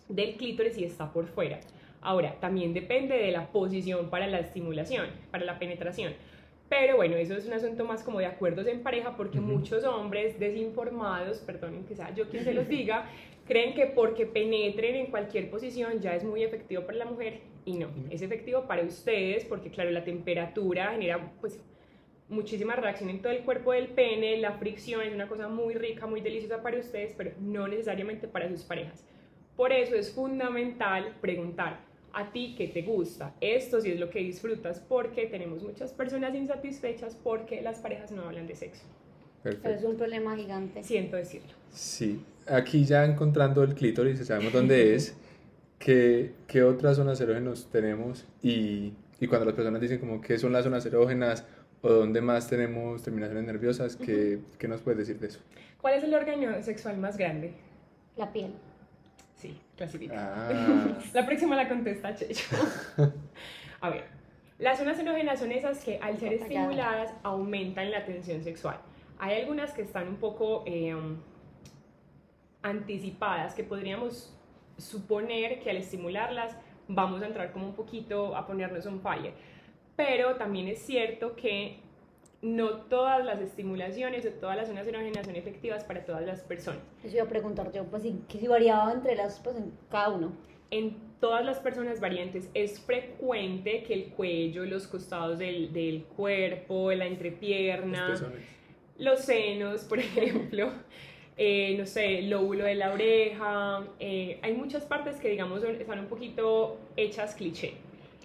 del 0.09 0.37
clítoris 0.37 0.79
y 0.79 0.85
está 0.85 1.13
por 1.13 1.27
fuera. 1.29 1.61
Ahora, 2.01 2.41
también 2.41 2.75
depende 2.75 3.17
de 3.17 3.31
la 3.31 3.53
posición 3.53 4.11
para 4.11 4.27
la 4.27 4.39
estimulación, 4.41 5.07
para 5.31 5.45
la 5.45 5.59
penetración. 5.61 6.13
Pero 6.69 6.97
bueno, 6.97 7.17
eso 7.17 7.35
es 7.35 7.47
un 7.47 7.53
asunto 7.53 7.85
más 7.85 8.03
como 8.03 8.19
de 8.19 8.27
acuerdos 8.27 8.67
en 8.67 8.83
pareja 8.83 9.17
porque 9.17 9.41
muchos 9.41 9.85
hombres 9.85 10.39
desinformados, 10.39 11.39
perdonen 11.39 11.85
que 11.85 11.95
sea 11.95 12.13
yo 12.15 12.29
quien 12.29 12.45
se 12.45 12.55
los 12.55 12.67
diga, 12.69 13.09
creen 13.47 13.75
que 13.75 13.87
porque 13.87 14.27
penetren 14.27 14.97
en 14.97 15.07
cualquier 15.07 15.49
posición 15.51 16.01
ya 16.01 16.17
es 16.17 16.25
muy 16.25 16.43
efectivo 16.43 16.83
para 16.85 16.99
la 16.99 17.05
mujer 17.05 17.41
y 17.65 17.75
no, 17.75 17.89
es 18.11 18.23
efectivo 18.23 18.67
para 18.67 18.83
ustedes 18.83 19.45
porque 19.45 19.71
claro, 19.71 19.91
la 19.91 20.03
temperatura 20.03 20.91
genera 20.91 21.33
pues 21.41 21.61
muchísima 22.29 22.75
reacción 22.75 23.11
en 23.11 23.23
todo 23.23 23.33
el 23.33 23.45
cuerpo 23.45 23.73
del 23.73 23.89
pene, 23.89 24.37
la 24.39 24.53
fricción 24.53 25.03
es 25.03 25.15
una 25.15 25.29
cosa 25.29 25.49
muy 25.49 25.75
rica, 25.75 26.07
muy 26.07 26.21
deliciosa 26.21 26.63
para 26.63 26.79
ustedes, 26.79 27.15
pero 27.17 27.33
no 27.41 27.69
necesariamente 27.69 28.27
para 28.27 28.49
sus 28.49 28.65
parejas. 28.65 29.05
Por 29.57 29.73
eso 29.73 29.95
es 29.95 30.13
fundamental 30.13 31.15
preguntar, 31.21 31.81
a 32.17 32.33
ti 32.33 32.55
qué 32.57 32.69
te 32.69 32.81
gusta, 32.81 33.35
esto 33.43 33.79
sí 33.79 33.91
es 33.91 34.01
lo 34.01 34.09
que 34.09 34.21
disfrutas, 34.21 34.81
porque 34.81 35.27
tenemos 35.27 35.63
muchas 35.63 35.93
personas 35.93 36.35
insatisfechas 36.35 37.15
porque 37.15 37.61
las 37.61 37.79
parejas 37.81 38.11
no 38.11 38.23
hablan 38.23 38.47
de 38.47 38.57
sexo. 38.57 38.85
Perfecto. 39.43 39.69
es 39.69 39.85
un 39.85 39.97
problema 39.97 40.35
gigante. 40.35 40.83
Siento 40.83 41.17
decirlo. 41.17 41.53
Sí, 41.71 42.25
aquí 42.47 42.87
ya 42.87 43.05
encontrando 43.05 43.63
el 43.63 43.75
clítoris, 43.75 44.27
sabemos 44.27 44.55
dónde 44.55 44.95
es, 44.95 45.15
qué, 45.79 46.33
qué 46.47 46.63
otras 46.63 46.97
zonas 46.97 47.21
erógenas 47.21 47.69
tenemos 47.71 48.25
y, 48.43 48.95
y, 49.21 49.27
cuando 49.27 49.45
las 49.45 49.55
personas 49.55 49.83
dicen 49.83 49.99
como 49.99 50.23
qué 50.23 50.39
son 50.39 50.55
las 50.55 50.65
zonas 50.65 50.87
erógenas 50.87 51.45
o 51.83 51.91
dónde 51.91 52.23
más 52.23 52.49
tenemos 52.49 53.03
terminaciones 53.03 53.45
nerviosas, 53.45 53.95
¿qué, 53.95 54.39
¿qué 54.59 54.69
nos 54.69 54.81
puedes 54.81 54.99
decir 55.01 55.21
de 55.21 55.27
eso? 55.27 55.41
¿Cuál 55.83 55.95
es 55.95 56.05
el 56.05 56.15
órgano 56.15 56.63
sexual 56.63 56.97
más 56.97 57.19
grande? 57.19 57.53
La 58.17 58.33
piel. 58.33 58.53
Sí, 59.37 59.61
clasifica. 59.77 60.15
Ah. 60.17 60.99
la 61.13 61.27
próxima 61.27 61.57
la 61.57 61.69
contesta 61.69 62.15
Checho. 62.15 62.57
A 63.81 63.91
ver, 63.91 64.05
las 64.59 64.79
zonas 64.79 64.99
erógenas 64.99 65.39
son 65.39 65.53
esas 65.53 65.85
que 65.85 65.99
al 65.99 66.19
ser 66.19 66.33
estimuladas 66.33 67.13
aumentan 67.23 67.91
la 67.91 68.05
tensión 68.05 68.43
sexual. 68.43 68.79
Hay 69.19 69.41
algunas 69.41 69.73
que 69.73 69.83
están 69.83 70.09
un 70.09 70.17
poco 70.17 70.65
em, 70.67 71.19
anticipadas, 72.63 73.55
que 73.55 73.65
podríamos 73.65 74.35
suponer 74.79 75.61
que 75.61 75.71
al 75.71 75.77
estimularlas 75.77 76.57
vamos 76.89 77.23
a 77.23 77.27
entrar 77.27 77.53
como 77.53 77.67
un 77.67 77.75
poquito 77.75 78.35
a 78.35 78.47
ponernos 78.47 78.87
un 78.87 79.01
fire. 79.01 79.35
Pero 79.95 80.37
también 80.37 80.69
es 80.69 80.81
cierto 80.81 81.37
que 81.37 81.81
no 82.47 82.83
todas 82.83 83.25
las 83.25 83.41
estimulaciones 83.41 84.25
o 84.25 84.31
todas 84.31 84.57
las 84.57 84.69
zonas 84.69 84.87
erógenas 84.87 85.27
son 85.27 85.35
efectivas 85.35 85.83
para 85.83 86.05
todas 86.05 86.25
las 86.25 86.43
personas. 86.43 86.81
Eso 87.03 87.17
iba 87.17 87.25
a 87.25 87.29
preguntar 87.29 87.73
yo, 87.73 87.85
pues, 87.85 88.05
¿qué 88.29 88.39
si 88.39 88.47
variaba 88.47 88.93
entre 88.93 89.17
las, 89.17 89.41
pues, 89.41 89.57
en 89.57 89.73
cada 89.91 90.11
uno? 90.11 90.33
En 90.71 90.97
todas 91.21 91.45
las 91.45 91.59
personas 91.59 92.01
variantes 92.01 92.49
es 92.55 92.81
frecuente 92.81 93.83
que 93.83 93.95
el 93.95 94.05
cuello, 94.11 94.65
los 94.65 94.87
costados 94.87 95.39
del, 95.39 95.73
del 95.73 96.05
cuerpo, 96.05 96.93
la 96.93 97.07
entrepierna, 97.07 98.17
los, 98.99 99.21
senos, 99.21 99.83
por 99.83 99.99
ejemplo, 99.99 100.71
eh, 101.37 101.75
no 101.77 101.85
sé, 101.85 102.21
el 102.21 102.31
lóbulo 102.31 102.65
de 102.65 102.77
la 102.77 102.93
oreja, 102.93 103.85
eh, 103.99 104.39
hay 104.43 104.55
muchas 104.55 104.85
partes 104.85 105.17
que 105.17 105.31
digamos 105.31 105.65
están 105.65 105.99
un 105.99 106.07
poquito 106.07 106.79
hechas 106.97 107.35
cliché. 107.35 107.75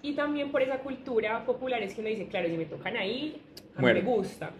Y 0.01 0.13
también 0.13 0.51
por 0.51 0.62
esa 0.62 0.79
cultura 0.79 1.46
popular 1.46 1.81
es 1.84 1.93
que 1.93 2.01
uno 2.01 2.10
dice, 2.10 2.27
claro, 2.27 2.48
si 2.48 2.58
me 2.58 2.65
tocan 2.65 2.98
ahí, 2.98 3.41
a 3.75 3.81
mí 3.81 3.93
me 3.93 4.01
gusta, 4.01 4.51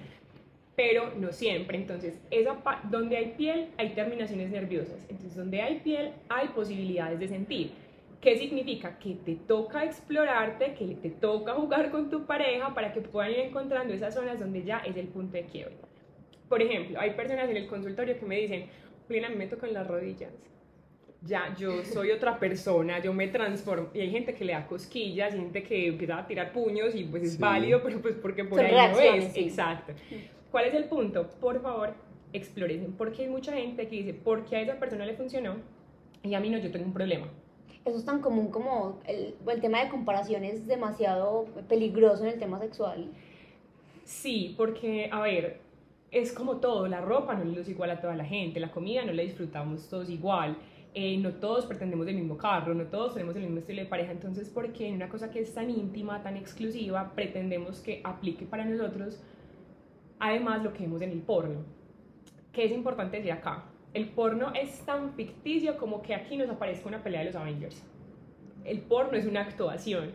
pero 0.76 1.14
no 1.18 1.32
siempre. 1.32 1.78
Entonces, 1.78 2.20
esa 2.30 2.58
donde 2.90 3.18
hay 3.18 3.34
piel, 3.38 3.70
hay 3.78 3.90
terminaciones 3.90 4.52
nerviosas. 4.52 5.04
Entonces, 5.10 5.36
donde 5.36 5.62
hay 5.62 5.80
piel, 5.80 6.12
hay 6.30 6.50
posibilidades 6.50 7.20
de 7.20 7.28
sentir. 7.28 7.72
¿Qué 8.22 8.38
significa? 8.38 9.00
Que 9.00 9.16
te 9.16 9.36
toca 9.36 9.84
explorarte, 9.84 10.76
que 10.76 10.96
te 10.96 11.10
toca 11.10 11.54
jugar 11.54 11.90
con 11.90 12.12
tu 12.12 12.28
pareja 12.28 12.72
para 12.76 12.94
que 12.94 13.02
puedan 13.02 13.32
ir 13.32 13.40
encontrando 13.40 13.94
esas 13.94 14.14
zonas 14.14 14.40
donde 14.40 14.64
ya 14.64 14.78
es 14.80 14.96
el 14.96 15.08
punto 15.08 15.34
de 15.34 15.46
quiebre. 15.46 15.76
Por 16.48 16.62
ejemplo, 16.62 17.00
hay 17.00 17.12
personas 17.12 17.50
en 17.50 17.58
el 17.58 17.68
consultorio 17.68 18.20
que 18.20 18.26
me 18.28 18.38
dicen, 18.38 18.68
Juliana, 19.08 19.30
me 19.36 19.48
tocan 19.48 19.74
las 19.74 19.88
rodillas 19.88 20.32
ya 21.22 21.56
yo 21.58 21.84
soy 21.84 22.12
otra 22.12 22.40
persona, 22.40 23.00
yo 23.00 23.14
me 23.14 23.28
transformo. 23.28 23.90
Y 23.94 24.02
hay 24.02 24.10
gente 24.10 24.34
que 24.34 24.44
le 24.44 24.54
da 24.54 24.66
cosquillas, 24.66 25.34
y 25.34 25.38
gente 25.38 25.64
que 25.64 25.88
empieza 25.88 26.18
a 26.18 26.28
tirar 26.28 26.52
puños 26.52 26.96
y 26.96 27.04
pues 27.04 27.24
es 27.24 27.40
válido, 27.40 27.82
pero 27.84 28.02
pues 28.02 28.16
porque 28.16 28.44
por 28.44 28.60
ahí 28.60 28.72
no 28.72 29.00
es. 29.00 29.36
Exacto. 29.36 29.94
¿Cuál 30.50 30.66
es 30.66 30.74
el 30.74 30.86
punto? 30.86 31.30
Por 31.40 31.62
favor, 31.62 31.94
exploren, 32.34 32.94
porque 32.98 33.24
hay 33.24 33.30
mucha 33.30 33.54
gente 33.54 33.88
que 33.88 33.96
dice, 33.98 34.14
¿por 34.14 34.46
qué 34.46 34.58
a 34.58 34.62
esa 34.62 34.80
persona 34.80 35.06
le 35.06 35.14
funcionó 35.14 35.58
y 36.24 36.34
a 36.34 36.40
mí 36.40 36.50
no? 36.50 36.58
Yo 36.58 36.72
tengo 36.72 36.86
un 36.86 36.94
problema. 36.94 37.28
Eso 37.86 37.98
es 37.98 38.06
tan 38.06 38.22
común 38.22 38.52
como 38.52 39.00
el, 39.08 39.34
el 39.48 39.62
tema 39.62 39.84
de 39.84 39.90
comparación 39.90 40.44
es 40.44 40.68
demasiado 40.68 41.46
peligroso 41.68 42.24
en 42.24 42.34
el 42.34 42.40
tema 42.40 42.60
sexual. 42.60 43.10
Sí, 44.04 44.54
porque, 44.58 45.10
a 45.12 45.22
ver, 45.22 45.62
es 46.12 46.34
como 46.34 46.58
todo, 46.58 46.88
la 46.88 47.02
ropa 47.02 47.34
no 47.34 47.60
es 47.60 47.70
igual 47.70 47.92
a 47.92 48.02
toda 48.02 48.16
la 48.16 48.26
gente, 48.26 48.60
la 48.60 48.72
comida 48.72 49.06
no 49.06 49.14
la 49.14 49.22
disfrutamos 49.22 49.88
todos 49.88 50.10
igual, 50.10 50.58
eh, 50.94 51.18
no 51.18 51.34
todos 51.34 51.66
pretendemos 51.66 52.08
el 52.08 52.16
mismo 52.16 52.38
carro, 52.38 52.74
no 52.74 52.86
todos 52.86 53.14
tenemos 53.14 53.36
el 53.36 53.44
mismo 53.44 53.60
estilo 53.60 53.82
de 53.82 53.88
pareja, 53.88 54.12
entonces 54.12 54.50
¿por 54.50 54.74
qué 54.74 54.90
en 54.90 54.96
una 54.96 55.08
cosa 55.08 55.32
que 55.32 55.40
es 55.40 55.54
tan 55.54 55.70
íntima, 55.70 56.22
tan 56.22 56.36
exclusiva, 56.36 57.14
pretendemos 57.16 57.80
que 57.80 58.02
aplique 58.04 58.46
para 58.46 58.66
nosotros 58.66 59.22
además 60.20 60.64
lo 60.64 60.74
que 60.74 60.84
vemos 60.84 61.02
en 61.02 61.12
el 61.12 61.22
porno? 61.22 61.64
¿Qué 62.52 62.66
es 62.66 62.72
importante 62.72 63.18
decir 63.18 63.32
acá? 63.32 63.64
El 63.94 64.10
porno 64.10 64.52
es 64.54 64.86
tan 64.86 65.14
ficticio 65.14 65.78
como 65.78 66.02
que 66.02 66.14
aquí 66.14 66.36
nos 66.36 66.50
aparezca 66.50 66.88
una 66.90 67.02
pelea 67.02 67.22
de 67.22 67.28
los 67.28 67.36
Avengers. 67.36 67.82
El 68.66 68.80
porno 68.80 69.18
es 69.18 69.26
una 69.26 69.42
actuación 69.42 70.12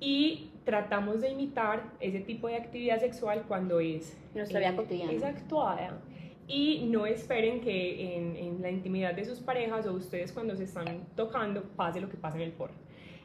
y 0.00 0.50
tratamos 0.64 1.20
de 1.20 1.30
imitar 1.30 1.92
ese 2.00 2.20
tipo 2.20 2.48
de 2.48 2.56
actividad 2.56 3.00
sexual 3.00 3.44
cuando 3.46 3.80
es, 3.80 4.18
Nuestra 4.34 4.60
vida 4.60 4.76
cotidiana. 4.76 5.12
es 5.12 5.22
actuada 5.22 6.00
y 6.46 6.86
no 6.86 7.06
esperen 7.06 7.60
que 7.60 8.16
en, 8.16 8.36
en, 8.36 8.62
la 8.62 8.70
intimidad 8.70 9.14
de 9.14 9.24
sus 9.24 9.40
parejas 9.40 9.86
o 9.86 9.92
ustedes 9.92 10.32
cuando 10.32 10.56
se 10.56 10.64
están 10.64 11.06
tocando 11.16 11.62
pase 11.62 12.00
lo 12.00 12.08
que 12.08 12.16
pasa 12.16 12.36
en 12.36 12.42
el 12.42 12.52
porno. 12.52 12.76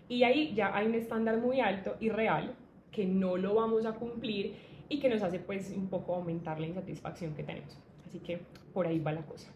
Y 0.07 0.23
ahí 0.23 0.53
ya 0.55 0.75
hay 0.75 0.87
un 0.87 0.95
estándar 0.95 1.37
muy 1.37 1.59
alto 1.59 1.95
y 1.99 2.09
real 2.09 2.55
que 2.91 3.05
no 3.05 3.37
lo 3.37 3.55
vamos 3.55 3.85
a 3.85 3.93
cumplir 3.93 4.55
y 4.89 4.99
que 4.99 5.09
nos 5.09 5.21
hace 5.21 5.39
pues 5.39 5.71
un 5.75 5.87
poco 5.87 6.15
aumentar 6.15 6.59
la 6.59 6.67
insatisfacción 6.67 7.35
que 7.35 7.43
tenemos. 7.43 7.77
Así 8.07 8.19
que 8.19 8.41
por 8.73 8.87
ahí 8.87 8.99
va 8.99 9.11
la 9.11 9.21
cosa. 9.21 9.51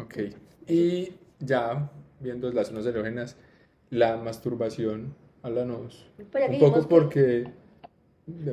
Ok. 0.00 0.18
Y 0.68 1.12
ya 1.40 1.90
viendo 2.20 2.50
las 2.52 2.68
zonas 2.68 2.86
erógenas, 2.86 3.36
la 3.90 4.16
masturbación, 4.16 5.14
háblanos 5.42 6.06
pues 6.30 6.50
un 6.50 6.58
poco 6.58 6.88
porque... 6.88 7.48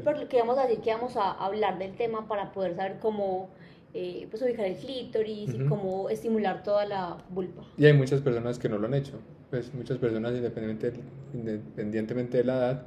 Porque 0.04 0.38
vamos 0.38 0.58
a 0.60 0.68
decir 0.68 0.82
que 0.82 0.94
vamos 0.94 1.18
a 1.18 1.32
hablar 1.32 1.80
del 1.80 1.96
tema 1.96 2.28
para 2.28 2.52
poder 2.52 2.76
saber 2.76 3.00
cómo 3.00 3.50
eh, 3.96 4.28
pues 4.30 4.42
ubicar 4.42 4.66
el 4.66 4.76
clítoris 4.76 5.54
y 5.54 5.60
cómo 5.66 6.10
estimular 6.10 6.64
toda 6.64 6.86
la 6.86 7.18
vulva. 7.30 7.64
Y 7.78 7.86
hay 7.86 7.94
muchas 7.94 8.22
personas 8.22 8.58
que 8.58 8.68
no 8.68 8.80
lo 8.80 8.88
han 8.88 8.96
hecho, 8.96 9.20
pues 9.52 9.72
muchas 9.74 10.00
personas 10.00 10.34
independientemente, 10.34 11.00
independientemente 11.34 12.38
de 12.40 12.44
la 12.44 12.56
edad, 12.56 12.86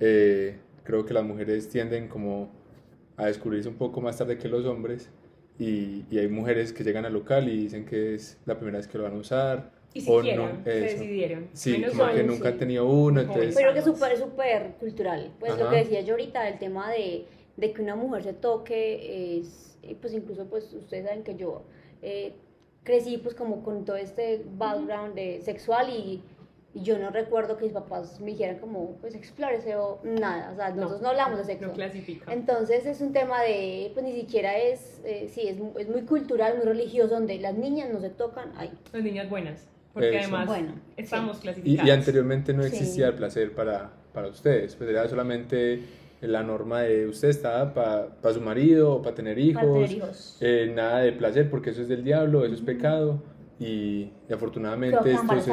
eh, 0.00 0.56
creo 0.82 1.06
que 1.06 1.14
las 1.14 1.24
mujeres 1.24 1.68
tienden 1.68 2.08
como 2.08 2.50
a 3.16 3.26
descubrirse 3.26 3.68
un 3.68 3.76
poco 3.76 4.00
más 4.00 4.18
tarde 4.18 4.38
que 4.38 4.48
los 4.48 4.66
hombres 4.66 5.10
y, 5.56 6.04
y, 6.10 6.18
hay 6.18 6.26
mujeres 6.26 6.72
que 6.72 6.82
llegan 6.82 7.04
al 7.04 7.12
local 7.12 7.48
y 7.48 7.56
dicen 7.56 7.84
que 7.84 8.14
es 8.14 8.38
la 8.46 8.56
primera 8.56 8.78
vez 8.78 8.88
que 8.88 8.98
lo 8.98 9.04
van 9.04 9.12
a 9.12 9.18
usar. 9.18 9.70
Y 9.92 10.00
si 10.00 10.10
o 10.10 10.22
no, 10.22 10.64
se 10.64 10.70
decidieron. 10.70 11.48
Sí, 11.52 11.82
como 11.82 12.10
que 12.12 12.22
nunca 12.24 12.48
han 12.48 12.58
tenido 12.58 12.88
uno, 12.88 13.20
entonces... 13.20 13.54
Pero 13.54 13.72
que 13.72 13.80
es 13.80 13.84
súper, 13.84 14.16
súper 14.16 14.72
cultural. 14.80 15.32
Pues 15.38 15.58
lo 15.58 15.68
que 15.68 15.76
decía 15.76 16.00
yo 16.00 16.14
ahorita, 16.14 16.48
el 16.48 16.58
tema 16.58 16.90
de, 16.90 17.26
de 17.56 17.72
que 17.72 17.82
una 17.82 17.94
mujer 17.94 18.22
se 18.22 18.32
toque 18.32 19.38
es 19.38 19.69
pues 20.00 20.12
incluso 20.12 20.46
pues 20.46 20.72
ustedes 20.72 21.06
saben 21.06 21.22
que 21.22 21.36
yo 21.36 21.62
eh, 22.02 22.34
crecí 22.84 23.18
pues 23.18 23.34
como 23.34 23.62
con 23.62 23.84
todo 23.84 23.96
este 23.96 24.44
background 24.56 25.14
de 25.14 25.40
sexual 25.42 25.90
y, 25.90 26.22
yo 26.72 27.00
no 27.00 27.10
recuerdo 27.10 27.56
que 27.56 27.64
mis 27.64 27.72
papás 27.72 28.20
me 28.20 28.30
dijeran 28.30 28.60
como 28.60 28.92
pues 29.00 29.16
explórese 29.16 29.74
o 29.74 29.98
nada, 30.04 30.52
o 30.52 30.54
sea, 30.54 30.70
nosotros 30.70 31.02
no, 31.02 31.08
hablamos 31.08 31.38
de 31.38 31.44
sexo. 31.44 31.66
No 31.66 31.72
clasifica. 31.72 32.32
Entonces 32.32 32.86
es 32.86 33.00
un 33.00 33.12
tema 33.12 33.42
de, 33.42 33.90
pues 33.92 34.06
ni 34.06 34.12
siquiera 34.12 34.56
es, 34.56 35.00
eh, 35.04 35.28
sí, 35.28 35.48
es, 35.48 35.56
es, 35.78 35.88
muy 35.88 36.02
cultural, 36.02 36.58
muy 36.58 36.66
religioso, 36.66 37.14
donde 37.14 37.40
las 37.40 37.56
niñas 37.56 37.90
no 37.90 38.00
se 38.00 38.10
tocan 38.10 38.52
ahí. 38.56 38.70
Las 38.92 39.02
niñas 39.02 39.28
buenas, 39.28 39.66
porque 39.92 40.16
además 40.16 40.46
bueno, 40.46 40.74
estamos 40.96 41.38
clasificadas. 41.38 41.88
Y, 41.88 41.90
anteriormente 41.90 42.54
no 42.54 42.62
existía 42.64 43.08
el 43.08 43.14
placer 43.14 43.52
para, 43.52 43.90
para 44.12 44.28
ustedes, 44.28 44.76
pues 44.76 44.90
era 44.90 45.08
solamente 45.08 45.80
la 46.20 46.42
norma 46.42 46.82
de 46.82 47.06
usted 47.06 47.28
está 47.28 47.72
para 47.74 48.34
su 48.34 48.40
marido 48.40 48.94
o 48.96 49.02
para 49.02 49.14
tener 49.14 49.38
hijos, 49.38 49.62
Para 49.62 49.72
tener 49.72 49.92
hijos. 49.92 50.36
eh, 50.40 50.70
nada 50.74 51.00
de 51.00 51.12
placer 51.12 51.48
porque 51.50 51.70
eso 51.70 51.82
es 51.82 51.88
del 51.88 52.04
diablo, 52.04 52.44
eso 52.44 52.54
es 52.54 52.60
pecado 52.60 53.22
y, 53.58 54.12
y 54.28 54.32
afortunadamente 54.32 54.98
Creo 54.98 55.04
que 55.26 55.36
esto 55.36 55.40
se... 55.40 55.50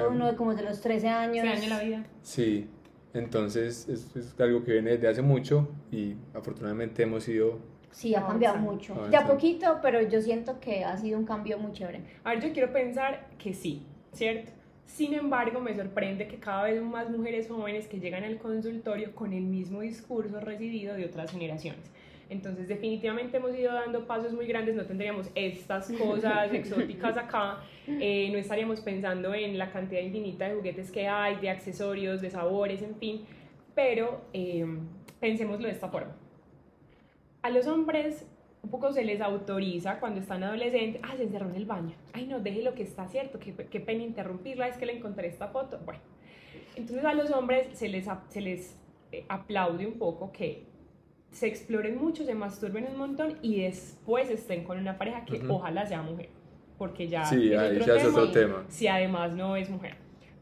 son 0.00 0.14
uno 0.14 0.26
de 0.26 0.36
como 0.36 0.54
de 0.54 0.62
los 0.62 0.80
13 0.80 1.08
años. 1.08 1.46
La 1.68 1.80
vida. 1.80 2.04
Sí, 2.22 2.68
entonces 3.14 3.88
es, 3.88 4.14
es 4.16 4.34
algo 4.40 4.64
que 4.64 4.72
viene 4.72 4.92
desde 4.92 5.08
hace 5.08 5.22
mucho 5.22 5.68
y 5.90 6.14
afortunadamente 6.34 7.02
hemos 7.02 7.28
ido... 7.28 7.58
Sí, 7.90 8.14
ha 8.14 8.26
cambiado 8.26 8.54
Avanzando. 8.56 8.72
mucho. 8.72 8.92
De 8.94 8.98
a 9.00 9.02
Avanzando. 9.04 9.32
poquito, 9.34 9.78
pero 9.82 10.00
yo 10.02 10.20
siento 10.22 10.58
que 10.60 10.82
ha 10.84 10.96
sido 10.96 11.18
un 11.18 11.26
cambio 11.26 11.58
muy 11.58 11.72
chévere. 11.72 12.02
A 12.24 12.30
ver, 12.30 12.40
yo 12.42 12.52
quiero 12.52 12.72
pensar 12.72 13.28
que 13.38 13.52
sí, 13.52 13.86
¿cierto? 14.12 14.50
Sin 14.86 15.14
embargo, 15.14 15.60
me 15.60 15.74
sorprende 15.74 16.26
que 16.28 16.36
cada 16.36 16.64
vez 16.64 16.82
más 16.82 17.08
mujeres 17.10 17.48
jóvenes 17.48 17.86
que 17.86 17.98
llegan 17.98 18.24
al 18.24 18.38
consultorio 18.38 19.14
con 19.14 19.32
el 19.32 19.44
mismo 19.44 19.80
discurso 19.80 20.38
recibido 20.40 20.94
de 20.94 21.06
otras 21.06 21.30
generaciones. 21.32 21.90
Entonces, 22.28 22.66
definitivamente 22.66 23.36
hemos 23.36 23.54
ido 23.54 23.74
dando 23.74 24.06
pasos 24.06 24.32
muy 24.32 24.46
grandes, 24.46 24.74
no 24.74 24.86
tendríamos 24.86 25.30
estas 25.34 25.90
cosas 25.92 26.50
exóticas 26.54 27.16
acá, 27.16 27.58
eh, 27.86 28.30
no 28.32 28.38
estaríamos 28.38 28.80
pensando 28.80 29.34
en 29.34 29.58
la 29.58 29.70
cantidad 29.70 30.00
infinita 30.00 30.48
de 30.48 30.54
juguetes 30.54 30.90
que 30.90 31.08
hay, 31.08 31.36
de 31.36 31.50
accesorios, 31.50 32.22
de 32.22 32.30
sabores, 32.30 32.80
en 32.80 32.96
fin, 32.96 33.26
pero 33.74 34.22
eh, 34.32 34.64
pensémoslo 35.20 35.66
de 35.66 35.72
esta 35.72 35.88
forma. 35.88 36.16
A 37.42 37.50
los 37.50 37.66
hombres 37.66 38.26
un 38.62 38.70
poco 38.70 38.92
se 38.92 39.04
les 39.04 39.20
autoriza 39.20 39.98
cuando 39.98 40.20
están 40.20 40.42
adolescentes, 40.44 41.00
ah, 41.04 41.14
se 41.16 41.24
encerró 41.24 41.48
en 41.50 41.56
el 41.56 41.66
baño, 41.66 41.94
ay 42.12 42.26
no, 42.26 42.40
deje 42.40 42.62
lo 42.62 42.74
que 42.74 42.82
está 42.84 43.08
cierto, 43.08 43.38
qué, 43.38 43.52
qué 43.54 43.80
pena 43.80 44.02
interrumpirla, 44.04 44.68
es 44.68 44.76
que 44.76 44.86
le 44.86 44.96
encontré 44.96 45.26
esta 45.28 45.48
foto, 45.48 45.80
bueno. 45.84 46.00
Entonces 46.76 47.04
a 47.04 47.12
los 47.12 47.30
hombres 47.32 47.66
se 47.72 47.88
les, 47.88 48.06
se 48.28 48.40
les 48.40 48.76
eh, 49.10 49.24
aplaude 49.28 49.86
un 49.86 49.94
poco 49.98 50.32
que 50.32 50.64
se 51.30 51.46
exploren 51.46 51.96
mucho, 51.98 52.24
se 52.24 52.34
masturben 52.34 52.86
un 52.86 52.96
montón 52.96 53.38
y 53.42 53.62
después 53.62 54.30
estén 54.30 54.64
con 54.64 54.78
una 54.78 54.96
pareja 54.96 55.24
que 55.24 55.38
Ujú. 55.38 55.54
ojalá 55.54 55.84
sea 55.86 56.02
mujer, 56.02 56.28
porque 56.78 57.08
ya 57.08 57.24
Sí, 57.24 57.52
ahí 57.54 57.78
ya 57.84 57.96
es 57.96 58.04
otro 58.06 58.30
tema. 58.30 58.64
si 58.68 58.86
además 58.86 59.34
no 59.34 59.56
es 59.56 59.68
mujer. 59.70 59.96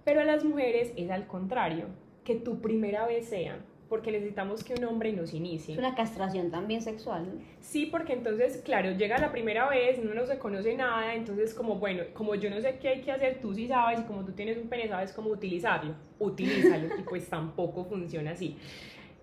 Pero 0.05 0.21
a 0.21 0.25
las 0.25 0.45
mujeres 0.45 0.93
es 0.97 1.11
al 1.11 1.27
contrario, 1.27 1.87
que 2.25 2.35
tu 2.37 2.61
primera 2.61 3.07
vez 3.07 3.29
sea, 3.29 3.59
porque 3.91 4.13
necesitamos 4.13 4.63
que 4.63 4.75
un 4.75 4.85
hombre 4.85 5.13
nos 5.13 5.35
inicie. 5.35 5.75
Es 5.75 5.79
una 5.79 5.97
castración 5.97 6.49
también 6.49 6.81
sexual. 6.81 7.27
¿no? 7.27 7.43
Sí, 7.59 7.87
porque 7.87 8.13
entonces, 8.13 8.63
claro, 8.65 8.93
llega 8.93 9.19
la 9.19 9.33
primera 9.33 9.69
vez, 9.69 10.03
no 10.03 10.25
se 10.25 10.39
conoce 10.39 10.77
nada, 10.77 11.13
entonces 11.13 11.53
como, 11.53 11.75
bueno, 11.75 12.05
como 12.15 12.37
yo 12.37 12.49
no 12.51 12.61
sé 12.61 12.79
qué 12.81 12.89
hay 12.89 13.01
que 13.01 13.11
hacer, 13.11 13.41
tú 13.41 13.53
sí 13.53 13.67
sabes, 13.67 14.01
y 14.01 14.05
como 14.05 14.25
tú 14.25 14.31
tienes 14.31 14.57
un 14.59 14.69
pene, 14.69 14.87
sabes 14.87 15.13
cómo 15.13 15.31
utilizarlo, 15.31 15.97
utilízalo, 16.21 16.87
y 16.99 17.03
pues 17.03 17.29
tampoco 17.29 17.85
funciona 17.85 18.31
así. 18.31 18.57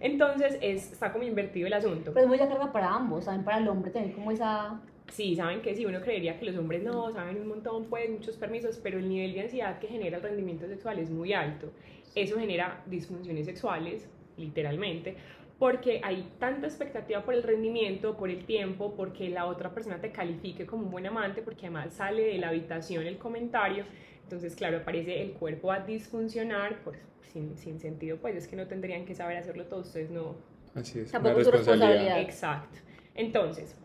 Entonces, 0.02 0.58
es, 0.62 0.92
está 0.92 1.14
como 1.14 1.24
invertido 1.24 1.66
el 1.66 1.74
asunto. 1.74 2.12
Pero 2.14 2.26
es 2.26 2.30
mucha 2.30 2.50
carga 2.50 2.70
para 2.74 2.94
ambos, 2.94 3.24
también 3.24 3.46
para 3.46 3.60
el 3.60 3.68
hombre 3.70 3.90
tener 3.90 4.12
como 4.12 4.32
esa... 4.32 4.82
Sí, 5.14 5.34
saben 5.38 5.62
que 5.62 5.74
sí, 5.76 5.86
uno 5.86 6.02
creería 6.02 6.38
que 6.38 6.44
los 6.44 6.58
hombres 6.58 6.84
no, 6.84 7.10
saben 7.14 7.40
un 7.40 7.48
montón, 7.48 7.86
pues 7.86 8.10
muchos 8.10 8.36
permisos, 8.36 8.78
pero 8.84 9.00
el 9.00 9.08
nivel 9.08 9.32
de 9.32 9.44
ansiedad 9.44 9.80
que 9.80 9.88
genera 9.88 10.18
el 10.18 10.24
rendimiento 10.24 10.68
sexual 10.68 11.00
es 11.00 11.10
muy 11.10 11.32
alto. 11.32 11.72
Eso 12.14 12.38
genera 12.38 12.84
disfunciones 12.86 13.46
sexuales, 13.46 14.10
literalmente, 14.38 15.16
porque 15.60 16.02
hay 16.04 16.32
tanta 16.40 16.68
expectativa 16.68 17.24
por 17.24 17.34
el 17.34 17.44
rendimiento, 17.44 18.16
por 18.16 18.30
el 18.30 18.46
tiempo, 18.46 18.94
porque 18.96 19.30
la 19.30 19.48
otra 19.48 19.74
persona 19.74 20.00
te 20.00 20.12
califique 20.12 20.66
como 20.66 20.84
un 20.84 20.92
buen 20.92 21.08
amante, 21.08 21.42
porque 21.42 21.66
además 21.66 21.94
sale 21.94 22.24
de 22.24 22.38
la 22.38 22.50
habitación 22.50 23.06
el 23.08 23.18
comentario. 23.18 23.86
Entonces, 24.24 24.56
claro, 24.56 24.78
aparece 24.78 25.22
el 25.22 25.32
cuerpo 25.34 25.72
a 25.72 25.80
disfuncionar, 25.80 26.80
pues 26.84 27.00
sin, 27.34 27.58
sin 27.58 27.80
sentido, 27.80 28.18
pues 28.18 28.36
es 28.36 28.48
que 28.48 28.56
no 28.56 28.68
tendrían 28.68 29.06
que 29.06 29.16
saber 29.16 29.38
hacerlo 29.38 29.66
todos, 29.66 29.88
ustedes 29.88 30.12
no, 30.12 30.36
Así 30.76 31.00
es, 31.00 31.12
Tampoco 31.12 31.36
una 31.36 31.44
su 31.46 31.52
responsabilidad. 31.52 32.18
responsabilidad. 32.18 32.22
Exacto. 32.22 32.80
Entonces, 33.16 33.76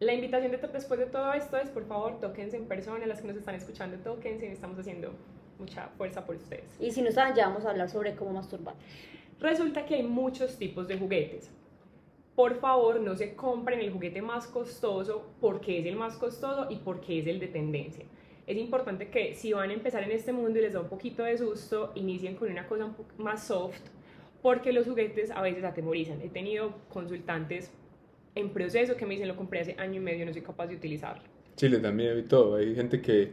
la 0.00 0.14
invitación 0.14 0.52
de, 0.52 0.58
después 0.58 0.98
de 0.98 1.06
todo 1.06 1.32
esto 1.34 1.58
es, 1.58 1.68
por 1.68 1.86
favor, 1.86 2.18
tóquense 2.20 2.56
en 2.56 2.66
persona, 2.66 3.04
las 3.06 3.20
que 3.20 3.28
nos 3.28 3.36
están 3.36 3.54
escuchando, 3.54 3.98
tóquense, 3.98 4.50
estamos 4.50 4.78
haciendo 4.78 5.12
mucha 5.58 5.88
fuerza 5.98 6.24
por 6.24 6.36
ustedes. 6.36 6.70
Y 6.80 6.92
si 6.92 7.02
no 7.02 7.10
saben, 7.10 7.34
ya 7.34 7.48
vamos 7.48 7.66
a 7.66 7.70
hablar 7.70 7.90
sobre 7.90 8.14
cómo 8.14 8.32
masturbar. 8.32 8.74
Resulta 9.40 9.84
que 9.86 9.96
hay 9.96 10.02
muchos 10.02 10.56
tipos 10.56 10.88
de 10.88 10.98
juguetes. 10.98 11.50
Por 12.34 12.54
favor, 12.60 13.00
no 13.00 13.16
se 13.16 13.34
compren 13.34 13.80
el 13.80 13.90
juguete 13.90 14.22
más 14.22 14.46
costoso 14.46 15.26
porque 15.40 15.80
es 15.80 15.86
el 15.86 15.96
más 15.96 16.16
costoso 16.16 16.66
y 16.70 16.76
porque 16.76 17.18
es 17.20 17.26
el 17.26 17.40
de 17.40 17.48
tendencia. 17.48 18.04
Es 18.46 18.56
importante 18.56 19.08
que 19.08 19.34
si 19.34 19.52
van 19.52 19.70
a 19.70 19.74
empezar 19.74 20.02
en 20.04 20.12
este 20.12 20.32
mundo 20.32 20.58
y 20.58 20.62
les 20.62 20.72
da 20.72 20.80
un 20.80 20.88
poquito 20.88 21.22
de 21.24 21.36
susto, 21.36 21.92
inicien 21.94 22.36
con 22.36 22.50
una 22.50 22.66
cosa 22.66 22.84
un 22.84 22.94
poco 22.94 23.10
más 23.18 23.46
soft, 23.46 23.80
porque 24.40 24.72
los 24.72 24.86
juguetes 24.86 25.30
a 25.30 25.42
veces 25.42 25.64
atemorizan. 25.64 26.20
He 26.22 26.28
tenido 26.28 26.74
consultantes 26.88 27.72
en 28.34 28.50
proceso 28.50 28.96
que 28.96 29.04
me 29.04 29.14
dicen, 29.14 29.28
lo 29.28 29.36
compré 29.36 29.60
hace 29.60 29.74
año 29.78 29.96
y 30.00 30.04
medio, 30.04 30.24
no 30.24 30.32
soy 30.32 30.42
capaz 30.42 30.68
de 30.68 30.76
utilizarlo. 30.76 31.22
Chile 31.56 31.78
también 31.78 32.18
y 32.18 32.22
todo. 32.22 32.56
Hay 32.56 32.74
gente 32.74 33.02
que, 33.02 33.32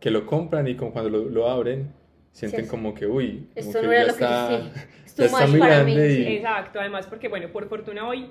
que 0.00 0.10
lo 0.10 0.24
compran 0.26 0.66
y 0.66 0.76
como 0.76 0.92
cuando 0.92 1.10
lo, 1.10 1.24
lo 1.26 1.48
abren 1.48 1.92
sienten 2.32 2.64
Sí. 2.64 2.70
como 2.70 2.94
que, 2.94 3.06
uy, 3.06 3.48
como 3.54 3.68
Esto 3.68 3.80
que 3.80 3.86
no 3.86 3.92
era 3.92 4.00
ya 4.02 4.06
lo 4.12 4.16
que 4.18 4.24
está, 4.24 4.62
sí. 4.74 4.80
Too 5.16 5.24
está 5.24 5.40
much 5.40 5.50
muy 5.50 5.60
para 5.60 5.82
mí. 5.84 5.94
y 5.94 6.36
Exacto, 6.36 6.80
además 6.80 7.06
porque, 7.06 7.28
bueno, 7.28 7.48
por 7.48 7.68
fortuna 7.68 8.06
hoy 8.08 8.30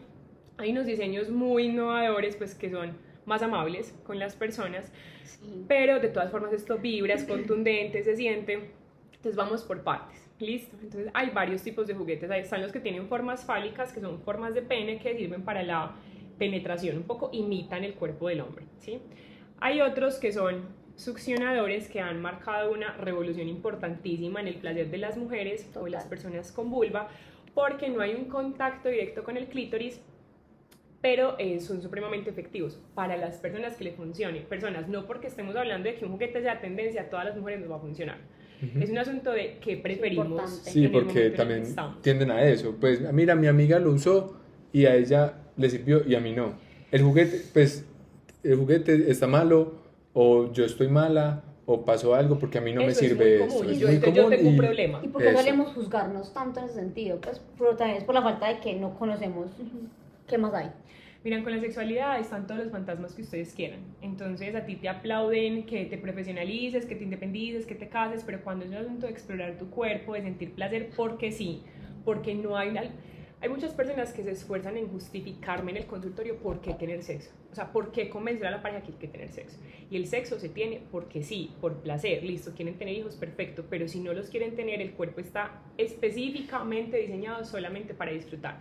hay 0.58 0.72
unos 0.72 0.86
diseños 0.86 1.30
muy 1.30 1.66
innovadores, 1.66 2.36
pues 2.36 2.56
que 2.56 2.70
son 2.70 2.94
más 3.26 3.42
amables 3.42 3.94
con 4.06 4.20
las 4.20 4.36
personas, 4.36 4.92
Sí. 5.24 5.66
pero 5.68 6.00
de 6.00 6.10
todas 6.10 6.32
formas 6.32 6.54
esto 6.54 6.78
vibra, 6.78 7.16
es 7.16 7.24
contundente, 7.24 8.04
se 8.04 8.16
siente, 8.16 8.54
entonces 9.12 9.36
vamos 9.36 9.64
por 9.64 9.82
partes. 9.84 10.22
Listo, 10.40 10.76
entonces 10.82 11.10
hay 11.14 11.30
varios 11.32 11.64
tipos 11.64 11.88
de 11.88 11.94
juguetes, 11.96 12.30
ahí 12.30 12.42
están 12.42 12.62
los 12.62 12.72
que 12.72 12.80
tienen 12.80 13.08
formas 13.08 13.44
fálicas, 13.46 13.92
que 13.94 14.00
son 14.02 14.22
formas 14.22 14.54
de 14.54 14.62
pene 14.62 15.00
que 15.00 15.16
sirven 15.18 15.42
para 15.44 15.64
la 15.64 15.94
penetración, 16.38 16.98
un 16.98 17.04
poco 17.04 17.30
imitan 17.34 17.84
el 17.84 17.94
cuerpo 17.96 18.28
del 18.28 18.42
hombre, 18.42 18.66
¿sí? 18.80 19.00
Hay 19.60 19.82
otros 19.82 20.20
que 20.20 20.32
son 20.34 20.66
succionadores 20.96 21.90
que 21.90 22.00
han 22.00 22.22
marcado 22.22 22.72
una 22.72 22.96
revolución 22.98 23.48
importantísima 23.48 24.40
en 24.42 24.48
el 24.48 24.56
placer 24.56 24.90
de 24.90 24.98
las 24.98 25.18
mujeres 25.18 25.68
o 25.76 25.88
las 25.88 26.04
Total. 26.04 26.10
personas 26.10 26.52
con 26.52 26.70
vulva, 26.70 27.10
porque 27.54 27.90
no 27.90 28.02
hay 28.02 28.14
un 28.16 28.26
contacto 28.26 28.90
directo 28.90 29.24
con 29.24 29.38
el 29.38 29.48
clítoris, 29.48 30.00
pero 31.02 31.36
eh, 31.38 31.60
son 31.60 31.82
supremamente 31.82 32.30
efectivos 32.30 32.80
para 32.96 33.16
las 33.16 33.38
personas 33.38 33.76
que 33.76 33.84
le 33.84 33.92
funcione. 33.92 34.42
Personas, 34.42 34.88
no 34.88 35.06
porque 35.06 35.28
estemos 35.28 35.56
hablando 35.56 35.88
de 35.88 35.96
que 35.96 36.06
un 36.06 36.12
juguete 36.12 36.42
sea 36.42 36.60
tendencia, 36.60 37.04
a 37.04 37.10
todas 37.10 37.26
las 37.26 37.38
mujeres 37.38 37.62
nos 37.62 37.72
va 37.72 37.76
a 37.76 37.80
funcionar. 37.80 38.18
Es 38.80 38.90
un 38.90 38.98
asunto 38.98 39.32
de 39.32 39.58
qué 39.62 39.78
preferimos. 39.78 40.26
importante. 40.28 40.72
Sí, 40.72 40.88
porque 40.88 41.30
también 41.30 41.64
tienden 42.02 42.32
a 42.32 42.44
eso. 42.44 42.76
Pues 42.80 43.02
mira, 43.14 43.36
mi 43.36 43.48
amiga 43.48 43.78
lo 43.80 43.92
usó 43.92 44.40
y 44.72 44.86
a 44.86 44.96
ella 44.96 45.34
le 45.58 45.70
sirvió 45.70 46.04
y 46.08 46.16
a 46.16 46.20
mí 46.20 46.34
no. 46.34 46.54
El 46.92 47.04
juguete, 47.04 47.42
pues, 47.54 47.86
el 48.44 48.56
juguete 48.56 49.12
está 49.12 49.28
malo 49.28 49.85
o 50.16 50.52
yo 50.52 50.66
estoy 50.66 50.88
mala 50.88 51.44
o 51.68 51.84
pasó 51.84 52.16
algo 52.16 52.40
porque 52.40 52.58
a 52.60 52.62
mí 52.62 52.72
no 52.74 52.82
me 52.82 52.88
Eso 52.88 53.02
es 53.02 53.10
sirve 53.10 53.24
muy 53.26 53.34
esto. 53.44 53.48
común. 53.60 53.70
Es 53.74 53.80
Yo, 53.80 53.88
muy 53.88 53.96
yo 54.00 54.02
común 54.02 54.30
tengo 54.32 54.50
un 54.50 54.56
y- 54.56 54.58
problema. 54.58 55.02
¿Y 55.04 55.08
por 55.10 55.22
qué 55.22 55.34
solemos 55.36 55.74
juzgarnos 55.74 56.34
tanto 56.34 56.60
en 56.60 56.66
ese 56.68 56.76
sentido? 56.76 57.20
Pues 57.22 57.42
pero 57.58 57.76
también 57.76 57.98
es 58.00 58.04
por 58.06 58.16
la 58.16 58.22
falta 58.24 58.48
de 58.48 58.60
que 58.60 58.74
no 58.76 58.98
conocemos 58.98 59.48
qué 60.28 60.38
más 60.38 60.54
hay. 60.54 60.72
Miran, 61.24 61.44
con 61.44 61.54
la 61.54 61.60
sexualidad 61.60 62.20
están 62.20 62.46
todos 62.46 62.62
los 62.64 62.72
fantasmas 62.72 63.14
que 63.16 63.24
ustedes 63.24 63.52
quieran. 63.54 63.80
Entonces 64.02 64.54
a 64.56 64.64
ti 64.66 64.76
te 64.76 64.88
aplauden 64.90 65.66
que 65.66 65.86
te 65.86 65.98
profesionalices, 65.98 66.86
que 66.86 66.96
te 66.96 67.04
independices, 67.04 67.66
que 67.66 67.74
te 67.76 67.90
cases, 67.90 68.24
pero 68.24 68.42
cuando 68.44 68.64
es 68.64 68.72
un 68.72 68.78
asunto 68.78 69.08
de 69.08 69.12
explorar 69.12 69.58
tu 69.58 69.70
cuerpo, 69.72 70.14
de 70.14 70.22
sentir 70.22 70.54
placer, 70.54 70.92
porque 70.96 71.32
sí, 71.32 71.64
porque 72.06 72.36
no 72.36 72.56
hay... 72.56 72.70
una- 72.70 72.84
Hay 73.42 73.50
muchas 73.50 73.74
personas 73.74 74.14
que 74.14 74.24
se 74.24 74.32
esfuerzan 74.32 74.78
en 74.78 74.88
justificarme 74.88 75.72
en 75.72 75.78
el 75.78 75.86
consultorio 75.88 76.38
por 76.38 76.62
qué 76.62 76.74
tener 76.76 77.02
sexo. 77.04 77.32
O 77.56 77.58
sea, 77.58 77.72
por 77.72 77.94
qué 77.94 78.10
convencer 78.10 78.48
a 78.48 78.52
la 78.52 78.62
pareja 78.62 78.82
que 78.84 78.92
hay 78.92 78.98
que 78.98 79.08
tener 79.08 79.30
sexo. 79.30 79.58
Y 79.90 79.96
el 79.96 80.08
sexo 80.08 80.38
se 80.38 80.50
tiene 80.50 80.82
porque 80.92 81.24
sí, 81.24 81.54
por 81.62 81.76
placer. 81.78 82.22
Listo, 82.22 82.52
quieren 82.54 82.76
tener 82.76 82.96
hijos, 82.98 83.16
perfecto. 83.16 83.64
Pero 83.70 83.88
si 83.88 84.02
no 84.02 84.12
los 84.12 84.30
quieren 84.30 84.58
tener, 84.58 84.82
el 84.82 84.92
cuerpo 84.92 85.22
está 85.22 85.62
específicamente 85.78 86.98
diseñado 86.98 87.46
solamente 87.46 87.94
para 87.94 88.12
disfrutar. 88.12 88.60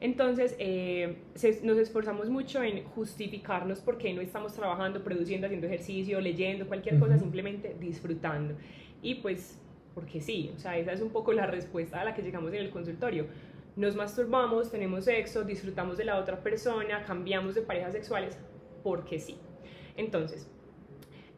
Entonces, 0.00 0.54
eh, 0.60 1.16
se- 1.34 1.60
nos 1.64 1.76
esforzamos 1.76 2.30
mucho 2.30 2.62
en 2.62 2.84
justificarnos 2.84 3.80
por 3.80 3.98
qué 3.98 4.12
no 4.14 4.20
estamos 4.20 4.54
trabajando, 4.54 5.02
produciendo, 5.02 5.48
haciendo 5.48 5.66
ejercicio, 5.66 6.20
leyendo, 6.20 6.68
cualquier 6.68 7.00
cosa, 7.00 7.18
simplemente 7.18 7.74
disfrutando. 7.80 8.54
Y 9.02 9.16
pues, 9.16 9.58
porque 9.92 10.20
sí, 10.20 10.52
o 10.54 10.58
sea, 10.60 10.78
esa 10.78 10.92
es 10.92 11.00
un 11.00 11.10
poco 11.10 11.32
la 11.32 11.46
respuesta 11.46 12.00
a 12.00 12.04
la 12.04 12.14
que 12.14 12.22
llegamos 12.22 12.52
en 12.52 12.60
el 12.60 12.70
consultorio. 12.70 13.26
Nos 13.76 13.94
masturbamos, 13.94 14.70
tenemos 14.70 15.04
sexo, 15.04 15.44
disfrutamos 15.44 15.98
de 15.98 16.06
la 16.06 16.18
otra 16.18 16.42
persona, 16.42 17.04
cambiamos 17.04 17.54
de 17.54 17.60
parejas 17.60 17.92
sexuales, 17.92 18.38
porque 18.82 19.18
sí. 19.18 19.36
Entonces, 19.98 20.50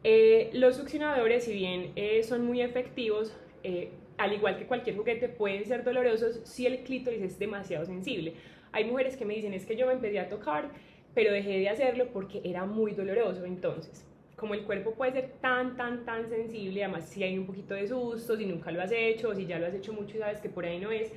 eh, 0.05 0.49
los 0.53 0.77
succionadores, 0.77 1.43
si 1.43 1.51
bien 1.51 1.91
eh, 1.97 2.23
son 2.23 2.45
muy 2.45 2.61
efectivos, 2.61 3.35
eh, 3.63 3.91
al 4.17 4.31
igual 4.31 4.57
que 4.57 4.65
cualquier 4.65 4.95
juguete, 4.95 5.27
pueden 5.27 5.65
ser 5.65 5.83
dolorosos 5.83 6.39
si 6.45 6.65
el 6.65 6.83
clítoris 6.83 7.21
es 7.21 7.39
demasiado 7.39 7.85
sensible. 7.85 8.35
Hay 8.71 8.85
mujeres 8.85 9.17
que 9.17 9.25
me 9.25 9.35
dicen, 9.35 9.53
es 9.53 9.65
que 9.65 9.75
yo 9.75 9.85
me 9.85 9.93
empecé 9.93 10.19
a 10.19 10.29
tocar, 10.29 10.69
pero 11.13 11.33
dejé 11.33 11.59
de 11.59 11.67
hacerlo 11.67 12.07
porque 12.13 12.39
era 12.45 12.63
muy 12.63 12.93
doloroso. 12.93 13.43
Entonces, 13.43 14.05
como 14.37 14.53
el 14.53 14.63
cuerpo 14.63 14.93
puede 14.93 15.11
ser 15.11 15.31
tan, 15.41 15.75
tan, 15.75 16.05
tan 16.05 16.29
sensible, 16.29 16.85
además 16.85 17.09
si 17.09 17.21
hay 17.21 17.37
un 17.37 17.45
poquito 17.45 17.73
de 17.73 17.85
susto, 17.85 18.37
si 18.37 18.45
nunca 18.45 18.71
lo 18.71 18.81
has 18.81 18.93
hecho, 18.93 19.27
o 19.27 19.35
si 19.35 19.45
ya 19.45 19.59
lo 19.59 19.67
has 19.67 19.73
hecho 19.73 19.91
mucho 19.91 20.15
y 20.15 20.19
sabes 20.19 20.39
que 20.39 20.47
por 20.47 20.63
ahí 20.63 20.79
no 20.79 20.89
es, 20.91 21.11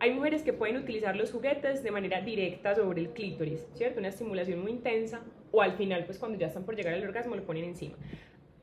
Hay 0.00 0.14
mujeres 0.14 0.42
que 0.42 0.52
pueden 0.52 0.76
utilizar 0.76 1.16
los 1.16 1.32
juguetes 1.32 1.82
de 1.82 1.90
manera 1.90 2.20
directa 2.20 2.74
sobre 2.74 3.00
el 3.00 3.08
clítoris, 3.10 3.66
¿cierto? 3.74 3.98
Una 3.98 4.08
estimulación 4.08 4.60
muy 4.60 4.72
intensa 4.72 5.22
o 5.50 5.60
al 5.60 5.72
final, 5.72 6.04
pues 6.04 6.18
cuando 6.18 6.38
ya 6.38 6.46
están 6.46 6.64
por 6.64 6.76
llegar 6.76 6.94
al 6.94 7.02
orgasmo, 7.02 7.34
lo 7.34 7.42
ponen 7.42 7.64
encima. 7.64 7.96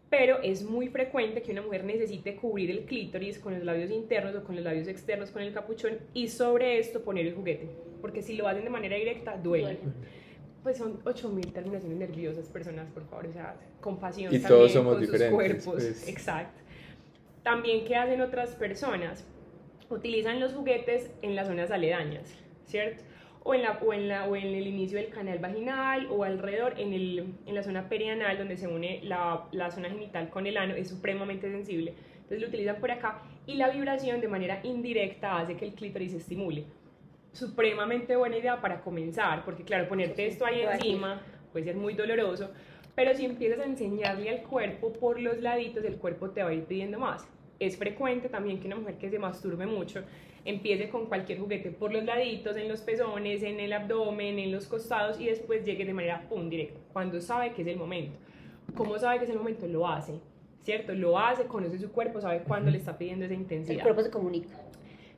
Pero 0.10 0.40
es 0.42 0.64
muy 0.64 0.88
frecuente 0.88 1.42
que 1.42 1.52
una 1.52 1.62
mujer 1.62 1.84
necesite 1.84 2.36
cubrir 2.36 2.72
el 2.72 2.86
clítoris 2.86 3.40
con 3.40 3.54
los 3.54 3.64
labios 3.64 3.92
internos 3.92 4.36
o 4.36 4.44
con 4.44 4.56
los 4.56 4.64
labios 4.64 4.88
externos 4.88 5.32
con 5.32 5.42
el 5.42 5.52
capuchón 5.54 5.98
y 6.14 6.30
sobre 6.30 6.78
esto 6.80 7.02
poner 7.02 7.26
el 7.28 7.34
juguete, 7.34 7.68
porque 8.02 8.22
si 8.22 8.36
lo 8.36 8.48
hacen 8.48 8.64
de 8.64 8.70
manera 8.70 8.96
directa, 8.96 9.36
duele. 9.36 9.80
Pues 10.64 10.78
son 10.78 11.00
8000 11.04 11.52
terminaciones 11.52 11.98
nerviosas, 11.98 12.48
personas, 12.50 12.90
por 12.92 13.04
favor, 13.08 13.28
o 13.28 13.34
sea, 13.34 13.56
compasión 13.82 14.34
Y 14.34 14.40
también 14.40 14.60
todos 14.60 14.72
somos 14.72 14.94
con 14.94 15.04
sus 15.04 15.12
diferentes, 15.12 15.36
cuerpos. 15.36 15.74
pues. 15.74 16.08
Exacto. 16.08 16.62
También, 17.44 17.86
¿qué 17.86 17.96
hacen 17.96 18.22
otras 18.22 18.56
personas? 18.56 19.28
Utilizan 19.90 20.40
los 20.40 20.54
juguetes 20.54 21.12
en 21.22 21.36
las 21.36 21.48
zonas 21.48 21.72
aledañas, 21.72 22.36
¿cierto? 22.66 23.04
O 23.44 23.54
en, 23.54 23.62
la, 23.62 23.74
o, 23.74 23.94
en 23.94 24.08
la, 24.08 24.26
o 24.26 24.36
en 24.36 24.48
el 24.48 24.66
inicio 24.66 24.98
del 24.98 25.10
canal 25.10 25.38
vaginal 25.38 26.08
o 26.10 26.24
alrededor, 26.24 26.80
en, 26.80 26.94
el, 26.94 27.36
en 27.46 27.54
la 27.54 27.62
zona 27.62 27.88
perianal, 27.88 28.40
donde 28.40 28.58
se 28.58 28.68
une 28.68 29.02
la, 29.04 29.48
la 29.52 29.70
zona 29.70 29.90
genital 29.90 30.30
con 30.30 30.48
el 30.48 30.58
ano, 30.58 30.74
es 30.74 30.90
supremamente 30.90 31.52
sensible. 31.52 31.94
Entonces 32.16 32.42
lo 32.42 32.48
utilizan 32.48 32.78
por 32.78 32.90
acá 32.90 33.22
y 33.46 33.54
la 33.56 33.70
vibración 33.70 34.20
de 34.20 34.28
manera 34.28 34.60
indirecta 34.64 35.38
hace 35.38 35.56
que 35.56 35.66
el 35.66 35.74
clítoris 35.74 36.12
se 36.12 36.18
estimule. 36.18 36.66
Supremamente 37.34 38.16
buena 38.16 38.38
idea 38.38 38.60
para 38.60 38.82
comenzar, 38.82 39.46
porque 39.46 39.64
claro, 39.64 39.88
ponerte 39.88 40.26
esto 40.26 40.46
ahí 40.46 40.62
encima 40.62 41.22
puede 41.52 41.66
ser 41.66 41.76
muy 41.76 41.94
doloroso, 41.94 42.50
pero 42.96 43.14
si 43.14 43.26
empiezas 43.26 43.60
a 43.60 43.66
enseñarle 43.66 44.30
al 44.30 44.42
cuerpo 44.42 44.92
por 44.94 45.20
los 45.20 45.40
laditos, 45.42 45.84
el 45.84 45.98
cuerpo 45.98 46.32
te 46.32 46.42
va 46.42 46.50
a 46.50 46.54
ir 46.54 46.64
pidiendo 46.64 46.98
más. 46.98 47.28
Es 47.60 47.78
frecuente 47.78 48.30
también 48.30 48.60
que 48.60 48.68
una 48.68 48.76
mujer 48.78 48.96
que 48.98 49.10
se 49.10 49.20
masturbe 49.20 49.66
mucho 49.66 50.04
empiece 50.44 50.90
con 50.90 51.06
cualquier 51.08 51.40
juguete 51.40 51.72
por 51.72 51.92
los 51.92 52.04
laditos, 52.04 52.56
en 52.58 52.68
los 52.68 52.82
pezones, 52.82 53.42
en 53.44 53.60
el 53.60 53.74
abdomen, 53.74 54.38
en 54.40 54.52
los 54.52 54.68
costados 54.68 55.20
y 55.20 55.26
después 55.26 55.66
llegue 55.66 55.86
de 55.86 55.94
manera 55.94 56.22
pum 56.30 56.50
directa, 56.50 56.80
cuando 56.94 57.20
sabe 57.22 57.54
que 57.54 57.62
es 57.64 57.68
el 57.68 57.78
momento. 57.78 58.18
¿Cómo 58.76 58.98
sabe 59.00 59.18
que 59.20 59.24
es 59.26 59.30
el 59.32 59.38
momento? 59.38 59.68
Lo 59.68 59.88
hace, 59.88 60.14
¿cierto? 60.62 60.94
Lo 60.94 61.18
hace, 61.18 61.46
conoce 61.46 61.80
su 61.80 61.92
cuerpo, 61.92 62.20
sabe 62.22 62.42
cuándo 62.42 62.70
le 62.70 62.78
está 62.78 62.98
pidiendo 62.98 63.26
esa 63.26 63.34
El 63.34 63.42
intensidad. 63.42 63.84
cuerpo 63.84 64.02
se 64.02 64.12
comunica. 64.12 64.50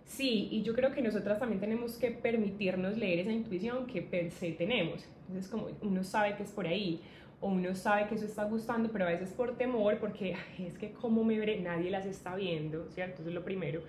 Sí, 0.05 0.47
y 0.51 0.61
yo 0.61 0.73
creo 0.73 0.91
que 0.93 1.01
nosotras 1.01 1.39
también 1.39 1.59
tenemos 1.59 1.97
que 1.97 2.11
permitirnos 2.11 2.97
leer 2.97 3.19
esa 3.19 3.31
intuición 3.31 3.87
que 3.87 4.01
per 4.01 4.31
se 4.31 4.51
tenemos. 4.51 5.05
Entonces, 5.27 5.51
como 5.51 5.67
uno 5.81 6.03
sabe 6.05 6.35
que 6.37 6.43
es 6.43 6.51
por 6.51 6.65
ahí, 6.65 7.01
o 7.39 7.49
uno 7.49 7.75
sabe 7.75 8.07
que 8.07 8.15
eso 8.15 8.25
está 8.25 8.45
gustando, 8.45 8.89
pero 8.91 9.05
a 9.05 9.09
veces 9.09 9.31
por 9.33 9.55
temor, 9.57 9.97
porque 9.99 10.35
"Ay, 10.57 10.65
es 10.67 10.77
que 10.77 10.91
como 10.91 11.23
me 11.23 11.37
veré, 11.37 11.59
nadie 11.59 11.91
las 11.91 12.05
está 12.05 12.35
viendo, 12.35 12.87
¿cierto? 12.89 13.21
Eso 13.21 13.29
es 13.29 13.35
lo 13.35 13.43
primero. 13.43 13.81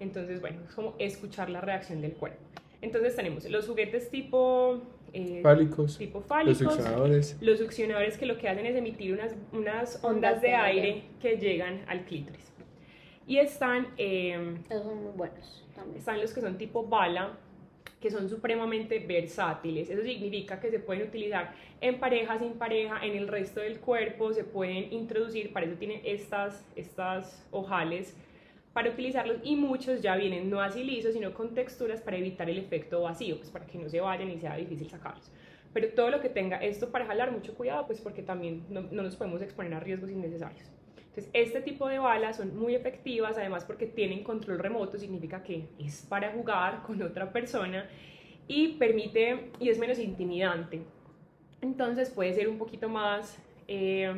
Entonces, 0.00 0.40
bueno, 0.40 0.60
es 0.66 0.74
como 0.74 0.94
escuchar 0.98 1.50
la 1.50 1.60
reacción 1.60 2.00
del 2.00 2.12
cuerpo. 2.14 2.38
Entonces 2.80 3.14
tenemos 3.16 3.48
los 3.48 3.66
juguetes 3.66 4.10
tipo, 4.10 4.80
eh, 5.12 5.40
Fálicos, 5.42 5.96
tipo 5.96 6.18
los 6.18 6.26
fálicos, 6.26 6.58
succionadores. 6.58 7.36
los 7.40 7.58
succionadores 7.58 8.18
que 8.18 8.26
lo 8.26 8.36
que 8.36 8.48
hacen 8.48 8.66
es 8.66 8.74
emitir 8.74 9.12
unas, 9.14 9.34
unas 9.52 10.02
ondas 10.02 10.42
de 10.42 10.54
aire 10.54 11.02
que 11.20 11.36
llegan 11.36 11.80
al 11.86 12.04
clítoris. 12.04 12.52
Y 13.26 13.38
están... 13.38 13.86
em, 13.96 14.56
Esos 14.68 14.82
son 14.84 15.02
muy 15.02 15.12
buenos 15.12 15.64
también. 15.74 15.98
están 15.98 16.20
los 16.20 16.32
que 16.34 16.40
son 16.42 16.58
tipo 16.58 16.84
bala, 16.86 17.38
que 18.04 18.10
son 18.10 18.28
supremamente 18.28 18.98
versátiles. 18.98 19.88
Eso 19.88 20.02
significa 20.02 20.60
que 20.60 20.70
se 20.70 20.78
pueden 20.78 21.08
utilizar 21.08 21.54
en 21.80 21.98
pareja, 21.98 22.38
sin 22.38 22.52
pareja, 22.52 23.02
en 23.02 23.16
el 23.16 23.28
resto 23.28 23.60
del 23.60 23.80
cuerpo, 23.80 24.34
se 24.34 24.44
pueden 24.44 24.92
introducir, 24.92 25.54
para 25.54 25.64
eso 25.64 25.76
tienen 25.76 26.02
estas, 26.04 26.66
estas 26.76 27.42
ojales 27.50 28.14
para 28.74 28.90
utilizarlos 28.90 29.38
y 29.42 29.56
muchos 29.56 30.02
ya 30.02 30.16
vienen 30.16 30.50
no 30.50 30.60
así 30.60 30.84
lisos, 30.84 31.14
sino 31.14 31.32
con 31.32 31.54
texturas 31.54 32.02
para 32.02 32.18
evitar 32.18 32.50
el 32.50 32.58
efecto 32.58 33.00
vacío, 33.00 33.38
pues 33.38 33.48
para 33.48 33.64
que 33.64 33.78
no 33.78 33.88
se 33.88 34.02
vayan 34.02 34.30
y 34.30 34.38
sea 34.38 34.54
difícil 34.56 34.90
sacarlos. 34.90 35.30
Pero 35.72 35.88
todo 35.94 36.10
lo 36.10 36.20
que 36.20 36.28
tenga 36.28 36.58
esto 36.58 36.90
para 36.90 37.06
jalar, 37.06 37.32
mucho 37.32 37.54
cuidado, 37.54 37.86
pues 37.86 38.02
porque 38.02 38.22
también 38.22 38.66
no, 38.68 38.82
no 38.82 39.02
nos 39.02 39.16
podemos 39.16 39.40
exponer 39.40 39.72
a 39.72 39.80
riesgos 39.80 40.10
innecesarios. 40.10 40.73
Entonces, 41.16 41.30
este 41.32 41.60
tipo 41.60 41.88
de 41.88 42.00
balas 42.00 42.38
son 42.38 42.56
muy 42.58 42.74
efectivas, 42.74 43.38
además 43.38 43.64
porque 43.64 43.86
tienen 43.86 44.24
control 44.24 44.58
remoto, 44.58 44.98
significa 44.98 45.44
que 45.44 45.68
es 45.78 46.04
para 46.08 46.32
jugar 46.32 46.82
con 46.82 47.00
otra 47.02 47.32
persona 47.32 47.88
y 48.48 48.74
permite, 48.78 49.50
y 49.60 49.68
es 49.68 49.78
menos 49.78 50.00
intimidante. 50.00 50.82
Entonces, 51.62 52.10
puede 52.10 52.32
ser 52.34 52.48
un 52.48 52.58
poquito 52.58 52.88
más 52.88 53.38
eh, 53.68 54.12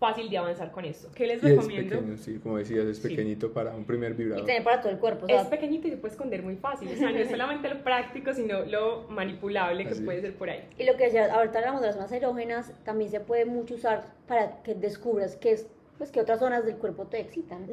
fácil 0.00 0.28
de 0.28 0.38
avanzar 0.38 0.72
con 0.72 0.84
esto. 0.84 1.08
¿Qué 1.14 1.26
les 1.28 1.40
Y 1.42 1.46
es 1.46 1.52
recomiendo? 1.56 1.96
pequeño, 1.96 2.16
sí, 2.16 2.38
como 2.42 2.58
decías, 2.58 2.84
es 2.86 2.98
Sí. 2.98 3.08
pequeñito 3.08 3.52
para 3.52 3.74
un 3.76 3.84
primer 3.84 4.12
Y 4.12 4.14
vibrador. 4.16 4.44
tener 4.44 4.64
para 4.64 4.80
todo 4.80 4.90
el 4.92 4.98
cuerpo. 4.98 5.26
O 5.26 5.28
Es 5.28 5.46
pequeñito 5.46 5.86
y 5.86 5.92
se 5.92 5.96
puede 5.98 6.12
esconder 6.14 6.42
muy 6.42 6.56
fácil, 6.56 6.88
o 6.92 6.96
sea, 6.96 7.10
no 7.12 7.18
es 7.18 7.30
solamente 7.30 7.68
lo 7.68 7.82
práctico, 7.84 8.34
sino 8.34 8.64
lo 8.64 9.06
manipulable 9.08 9.84
que 9.84 9.90
Así 9.90 10.02
puede 10.02 10.18
es. 10.18 10.24
ser 10.24 10.34
por 10.34 10.50
ahí. 10.50 10.64
Y 10.78 10.84
lo 10.84 10.96
que 10.96 11.04
decía, 11.04 11.32
ahorita 11.32 11.58
hablamos 11.60 11.80
de 11.80 11.86
las 11.86 11.94
zonas 11.96 12.10
erógenas, 12.12 12.72
también 12.84 13.08
se 13.10 13.20
puede 13.20 13.44
mucho 13.44 13.76
usar 13.76 14.04
para 14.26 14.62
que 14.64 14.74
descubras 14.74 15.36
qué 15.36 15.52
es, 15.52 15.68
pues 15.98 16.10
qué 16.12 16.20
otras 16.20 16.38
zonas 16.38 16.64
del 16.64 16.76
cuerpo 16.76 17.06
te 17.06 17.20
excitan. 17.20 17.66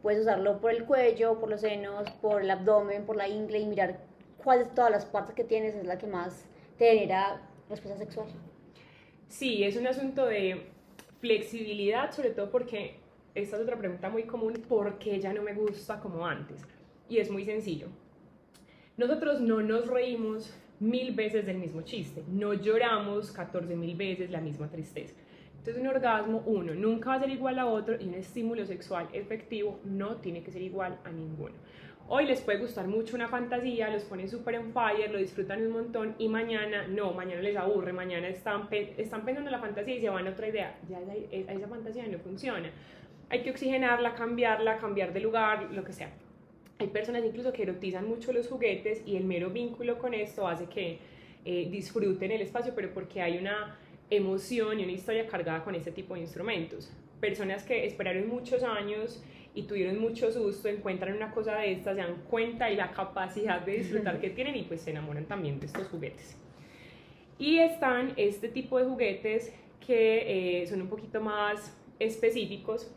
Puedes 0.00 0.20
usarlo 0.20 0.60
por 0.60 0.70
el 0.70 0.84
cuello, 0.84 1.38
por 1.38 1.50
los 1.50 1.60
senos, 1.60 2.08
por 2.22 2.40
el 2.40 2.50
abdomen, 2.50 3.04
por 3.04 3.16
la 3.16 3.28
ingle 3.28 3.58
y 3.58 3.66
mirar 3.66 3.98
cuál 4.42 4.60
de 4.60 4.64
todas 4.66 4.90
las 4.90 5.04
partes 5.04 5.34
que 5.34 5.44
tienes 5.44 5.74
es 5.74 5.84
la 5.84 5.98
que 5.98 6.06
más 6.06 6.46
te 6.78 6.86
genera 6.86 7.42
respuesta 7.68 7.98
sexual. 7.98 8.28
Sí, 9.28 9.64
es 9.64 9.76
un 9.76 9.86
asunto 9.86 10.26
de 10.26 10.68
flexibilidad, 11.20 12.12
sobre 12.12 12.30
todo 12.30 12.50
porque 12.50 12.96
esta 13.34 13.56
es 13.56 13.62
otra 13.62 13.76
pregunta 13.76 14.08
muy 14.08 14.24
común, 14.24 14.52
¿por 14.68 14.98
qué 14.98 15.18
ya 15.18 15.32
no 15.32 15.42
me 15.42 15.54
gusta 15.54 15.98
como 15.98 16.24
antes? 16.24 16.62
Y 17.08 17.18
es 17.18 17.30
muy 17.30 17.44
sencillo. 17.44 17.88
Nosotros 18.96 19.40
no 19.40 19.60
nos 19.60 19.88
reímos 19.88 20.54
mil 20.78 21.14
veces 21.14 21.46
del 21.46 21.58
mismo 21.58 21.82
chiste, 21.82 22.22
no 22.28 22.54
lloramos 22.54 23.32
14 23.32 23.74
mil 23.74 23.96
veces 23.96 24.30
la 24.30 24.40
misma 24.40 24.70
tristeza. 24.70 25.16
Entonces 25.64 25.82
un 25.82 25.88
orgasmo, 25.88 26.42
uno, 26.44 26.74
nunca 26.74 27.08
va 27.08 27.14
a 27.14 27.20
ser 27.20 27.30
igual 27.30 27.58
a 27.58 27.64
otro 27.64 27.96
y 27.98 28.06
un 28.06 28.12
estímulo 28.12 28.66
sexual 28.66 29.08
efectivo 29.14 29.80
no 29.84 30.16
tiene 30.16 30.42
que 30.42 30.50
ser 30.50 30.60
igual 30.60 30.98
a 31.04 31.10
ninguno. 31.10 31.54
Hoy 32.06 32.26
les 32.26 32.42
puede 32.42 32.58
gustar 32.58 32.86
mucho 32.86 33.16
una 33.16 33.28
fantasía, 33.28 33.88
los 33.88 34.04
ponen 34.04 34.28
súper 34.28 34.56
en 34.56 34.74
fire, 34.74 35.10
lo 35.10 35.18
disfrutan 35.18 35.64
un 35.64 35.72
montón 35.72 36.16
y 36.18 36.28
mañana 36.28 36.86
no, 36.86 37.14
mañana 37.14 37.40
les 37.40 37.56
aburre, 37.56 37.94
mañana 37.94 38.28
están, 38.28 38.68
están 38.70 39.24
pensando 39.24 39.48
en 39.48 39.52
la 39.52 39.58
fantasía 39.58 39.94
y 39.94 40.00
se 40.02 40.10
van 40.10 40.26
a 40.26 40.32
otra 40.32 40.48
idea. 40.48 40.78
Ya 40.86 41.00
esa 41.30 41.66
fantasía 41.66 42.06
no 42.08 42.18
funciona. 42.18 42.70
Hay 43.30 43.40
que 43.40 43.48
oxigenarla, 43.48 44.14
cambiarla, 44.14 44.76
cambiar 44.76 45.14
de 45.14 45.20
lugar, 45.20 45.72
lo 45.72 45.82
que 45.82 45.94
sea. 45.94 46.10
Hay 46.78 46.88
personas 46.88 47.24
incluso 47.24 47.54
que 47.54 47.62
erotizan 47.62 48.06
mucho 48.06 48.34
los 48.34 48.48
juguetes 48.48 49.02
y 49.06 49.16
el 49.16 49.24
mero 49.24 49.48
vínculo 49.48 49.98
con 49.98 50.12
esto 50.12 50.46
hace 50.46 50.66
que 50.66 50.98
eh, 51.46 51.68
disfruten 51.70 52.32
el 52.32 52.42
espacio, 52.42 52.74
pero 52.76 52.92
porque 52.92 53.22
hay 53.22 53.38
una 53.38 53.78
emoción 54.10 54.80
y 54.80 54.84
una 54.84 54.92
historia 54.92 55.26
cargada 55.26 55.64
con 55.64 55.74
este 55.74 55.90
tipo 55.90 56.14
de 56.14 56.20
instrumentos. 56.20 56.92
Personas 57.20 57.62
que 57.64 57.86
esperaron 57.86 58.28
muchos 58.28 58.62
años 58.62 59.22
y 59.54 59.62
tuvieron 59.62 59.98
mucho 59.98 60.32
susto, 60.32 60.68
encuentran 60.68 61.16
una 61.16 61.30
cosa 61.30 61.56
de 61.56 61.72
estas, 61.72 61.94
se 61.94 62.02
dan 62.02 62.22
cuenta 62.28 62.70
y 62.70 62.76
la 62.76 62.90
capacidad 62.90 63.60
de 63.60 63.78
disfrutar 63.78 64.20
que 64.20 64.30
tienen 64.30 64.56
y 64.56 64.62
pues 64.62 64.82
se 64.82 64.90
enamoran 64.90 65.26
también 65.26 65.60
de 65.60 65.66
estos 65.66 65.86
juguetes. 65.88 66.36
Y 67.38 67.58
están 67.58 68.12
este 68.16 68.48
tipo 68.48 68.78
de 68.78 68.84
juguetes 68.84 69.52
que 69.84 70.62
eh, 70.62 70.66
son 70.66 70.82
un 70.82 70.88
poquito 70.88 71.20
más 71.20 71.76
específicos 71.98 72.90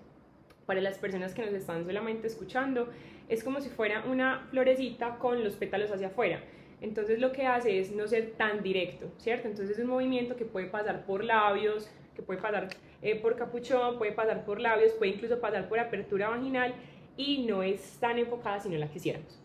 para 0.66 0.82
las 0.82 0.98
personas 0.98 1.34
que 1.34 1.44
nos 1.44 1.54
están 1.54 1.86
solamente 1.86 2.28
escuchando. 2.28 2.90
Es 3.30 3.44
como 3.44 3.62
si 3.62 3.70
fuera 3.70 4.04
una 4.06 4.48
florecita 4.50 5.18
con 5.18 5.44
los 5.44 5.56
pétalos 5.56 5.92
hacia 5.92 6.08
afuera. 6.08 6.42
Entonces 6.82 7.20
lo 7.20 7.32
que 7.32 7.46
hace 7.46 7.80
es 7.80 7.92
no 7.92 8.08
ser 8.08 8.32
tan 8.38 8.62
directo, 8.62 9.08
¿cierto? 9.18 9.48
Entonces 9.48 9.78
es 9.78 9.84
un 9.84 9.90
movimiento 9.90 10.36
que 10.36 10.46
puede 10.46 10.68
pasar 10.68 11.06
por 11.06 11.24
labios, 11.24 11.90
que 12.16 12.22
puede 12.22 12.40
pasar 12.40 12.70
eh, 13.02 13.16
por 13.16 13.36
capuchón, 13.36 13.98
puede 13.98 14.12
pasar 14.12 14.46
por 14.46 14.60
labios, 14.60 14.92
puede 14.94 15.12
incluso 15.12 15.40
pasar 15.40 15.68
por 15.70 15.80
apertura 15.80 16.30
vaginal 16.30 16.74
y 17.16 17.46
no 17.46 17.64
es 17.64 17.98
tan 18.00 18.20
enfocada 18.20 18.60
si 18.60 18.70
no 18.70 18.78
la 18.78 18.88
quisiéramos. 18.88 19.40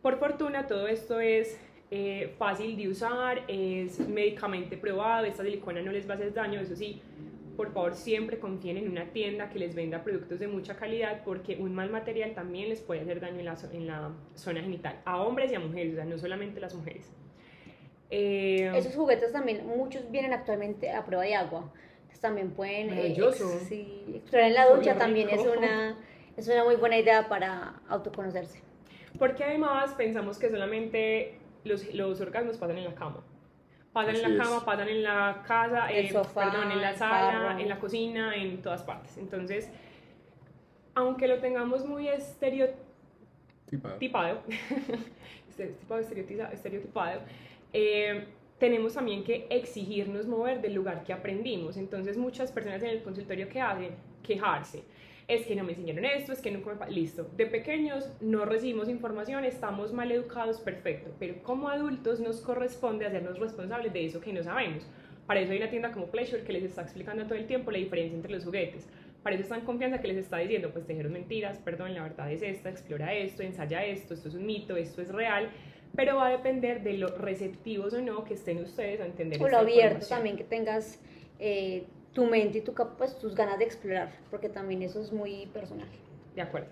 Por 0.00 0.18
fortuna 0.18 0.66
todo 0.66 0.86
esto 0.86 1.18
es 1.18 1.58
eh, 1.90 2.34
fácil 2.38 2.76
de 2.76 2.88
usar, 2.88 3.42
es 3.48 3.98
médicamente 4.08 4.76
probado, 4.76 5.26
esta 5.26 5.42
silicona 5.42 5.82
no 5.82 5.92
les 5.92 6.08
va 6.08 6.14
a 6.14 6.16
hacer 6.16 6.32
daño, 6.32 6.60
eso 6.60 6.76
sí, 6.76 7.00
por 7.56 7.72
favor 7.72 7.94
siempre 7.94 8.38
confíen 8.38 8.76
en 8.76 8.90
una 8.90 9.06
tienda 9.12 9.48
que 9.50 9.58
les 9.58 9.74
venda 9.74 10.02
productos 10.04 10.38
de 10.38 10.46
mucha 10.48 10.76
calidad 10.76 11.22
porque 11.24 11.56
un 11.56 11.74
mal 11.74 11.90
material 11.90 12.34
también 12.34 12.68
les 12.68 12.80
puede 12.80 13.00
hacer 13.00 13.20
daño 13.20 13.38
en 13.40 13.44
la, 13.46 13.56
en 13.72 13.86
la 13.86 14.10
zona 14.34 14.60
genital, 14.60 15.00
a 15.04 15.22
hombres 15.22 15.50
y 15.50 15.54
a 15.54 15.60
mujeres, 15.60 15.92
o 15.94 15.96
sea, 15.96 16.04
no 16.04 16.18
solamente 16.18 16.60
las 16.60 16.74
mujeres. 16.74 17.10
Eh, 18.10 18.70
Esos 18.76 18.94
juguetes 18.94 19.32
también, 19.32 19.66
muchos 19.66 20.10
vienen 20.10 20.32
actualmente 20.32 20.90
a 20.90 21.04
prueba 21.04 21.24
de 21.24 21.34
agua. 21.34 21.72
Entonces 22.02 22.20
también 22.20 22.50
pueden 22.52 22.88
eh, 22.88 22.94
Maravilloso. 22.94 23.52
ex- 23.52 23.62
sí, 23.68 24.04
explorar 24.14 24.48
en 24.48 24.54
la 24.54 24.68
ducha 24.68 24.96
también 24.96 25.28
es 25.30 25.40
una, 25.44 25.98
es 26.36 26.46
una 26.48 26.64
muy 26.64 26.76
buena 26.76 26.98
idea 26.98 27.28
para 27.28 27.80
autoconocerse. 27.88 28.60
Porque 29.18 29.42
además 29.44 29.94
pensamos 29.94 30.38
que 30.38 30.50
solamente 30.50 31.38
los, 31.64 31.92
los 31.94 32.20
orgasmos 32.20 32.58
pasan 32.58 32.78
en 32.78 32.84
la 32.84 32.94
cama. 32.94 33.24
Pasan 33.96 34.14
en 34.16 34.22
la 34.22 34.28
es. 34.28 34.36
cama, 34.50 34.62
pasan 34.66 34.88
en 34.90 35.02
la 35.02 35.42
casa, 35.46 35.90
El 35.90 36.04
eh, 36.04 36.12
sofá, 36.12 36.52
perdón, 36.52 36.70
en 36.70 36.82
la 36.82 36.90
el 36.90 36.96
sala, 36.96 37.32
carro. 37.48 37.58
en 37.58 37.68
la 37.70 37.78
cocina, 37.78 38.36
en 38.36 38.60
todas 38.60 38.82
partes. 38.82 39.16
Entonces, 39.16 39.70
aunque 40.94 41.26
lo 41.26 41.38
tengamos 41.38 41.86
muy 41.86 42.06
estereotipado, 42.08 42.76
Tipado. 43.98 44.42
estereotipado, 46.52 47.20
eh, 47.72 48.26
tenemos 48.58 48.92
también 48.92 49.24
que 49.24 49.46
exigirnos 49.48 50.26
mover 50.26 50.60
del 50.60 50.74
lugar 50.74 51.02
que 51.02 51.14
aprendimos. 51.14 51.78
Entonces 51.78 52.18
muchas 52.18 52.52
personas 52.52 52.82
en 52.82 52.90
el 52.90 53.02
consultorio 53.02 53.48
que 53.48 53.62
hacen, 53.62 53.94
quejarse. 54.22 54.82
Es 55.28 55.44
que 55.46 55.56
no 55.56 55.64
me 55.64 55.72
enseñaron 55.72 56.04
esto, 56.04 56.32
es 56.32 56.40
que 56.40 56.50
nunca 56.50 56.72
me... 56.74 56.90
Listo. 56.90 57.28
De 57.36 57.46
pequeños 57.46 58.12
no 58.20 58.44
recibimos 58.44 58.88
información, 58.88 59.44
estamos 59.44 59.92
mal 59.92 60.12
educados, 60.12 60.60
perfecto. 60.60 61.10
Pero 61.18 61.42
como 61.42 61.68
adultos 61.68 62.20
nos 62.20 62.40
corresponde 62.40 63.06
hacernos 63.06 63.38
responsables 63.38 63.92
de 63.92 64.06
eso 64.06 64.20
que 64.20 64.32
no 64.32 64.42
sabemos. 64.42 64.86
Para 65.26 65.40
eso 65.40 65.50
hay 65.50 65.58
una 65.58 65.70
tienda 65.70 65.90
como 65.90 66.06
Pleasure 66.06 66.44
que 66.44 66.52
les 66.52 66.62
está 66.62 66.82
explicando 66.82 67.24
todo 67.24 67.34
el 67.34 67.46
tiempo 67.46 67.72
la 67.72 67.78
diferencia 67.78 68.14
entre 68.14 68.32
los 68.32 68.44
juguetes. 68.44 68.88
Para 69.24 69.34
eso 69.34 69.42
están 69.42 69.62
confianza 69.62 70.00
que 70.00 70.06
les 70.06 70.18
está 70.18 70.38
diciendo, 70.38 70.70
pues 70.72 70.86
tejeros 70.86 71.10
mentiras, 71.10 71.58
perdón, 71.58 71.94
la 71.94 72.04
verdad 72.04 72.30
es 72.30 72.42
esta, 72.42 72.70
explora 72.70 73.12
esto, 73.12 73.42
ensaya 73.42 73.84
esto, 73.84 74.14
esto 74.14 74.28
es 74.28 74.34
un 74.36 74.46
mito, 74.46 74.76
esto 74.76 75.02
es 75.02 75.08
real 75.08 75.50
pero 75.96 76.16
va 76.16 76.26
a 76.26 76.30
depender 76.30 76.82
de 76.82 76.94
lo 76.94 77.08
receptivos 77.08 77.94
o 77.94 78.02
no 78.02 78.24
que 78.24 78.34
estén 78.34 78.58
ustedes 78.58 79.00
a 79.00 79.06
entender. 79.06 79.42
O 79.42 79.48
lo 79.48 79.58
abierto 79.58 80.06
también 80.06 80.36
que 80.36 80.44
tengas 80.44 81.00
eh, 81.38 81.84
tu 82.16 82.24
mente 82.24 82.58
y 82.58 82.60
tu, 82.62 82.72
pues, 82.72 83.18
tus 83.18 83.34
ganas 83.34 83.58
de 83.58 83.66
explorar, 83.66 84.10
porque 84.30 84.48
también 84.48 84.80
eso 84.80 85.02
es 85.02 85.12
muy 85.12 85.46
personal. 85.52 85.86
De 86.34 86.40
acuerdo. 86.40 86.68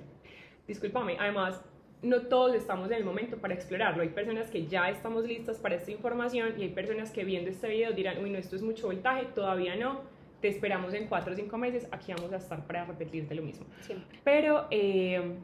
Discúlpame, 0.66 1.18
además, 1.20 1.60
no 2.00 2.22
todos 2.22 2.54
estamos 2.54 2.90
en 2.90 2.96
el 2.96 3.04
momento 3.04 3.36
para 3.36 3.52
explorarlo. 3.52 4.02
Hay 4.02 4.08
personas 4.08 4.50
que 4.50 4.66
ya 4.66 4.88
estamos 4.88 5.26
listas 5.26 5.58
para 5.58 5.74
esta 5.74 5.90
información 5.90 6.54
y 6.58 6.62
hay 6.62 6.68
personas 6.70 7.10
que 7.10 7.24
viendo 7.24 7.50
este 7.50 7.68
video 7.68 7.92
dirán, 7.92 8.24
uy, 8.24 8.30
no, 8.30 8.38
esto 8.38 8.56
es 8.56 8.62
mucho 8.62 8.86
voltaje, 8.86 9.26
todavía 9.34 9.76
no. 9.76 10.00
Te 10.40 10.48
esperamos 10.48 10.94
en 10.94 11.08
cuatro 11.08 11.34
o 11.34 11.36
cinco 11.36 11.58
meses, 11.58 11.86
aquí 11.90 12.14
vamos 12.14 12.32
a 12.32 12.36
estar 12.36 12.66
para 12.66 12.86
repetirte 12.86 13.34
lo 13.34 13.42
mismo. 13.42 13.66
Siempre. 13.82 14.18
Pero 14.24 14.66
eh, 14.70 15.36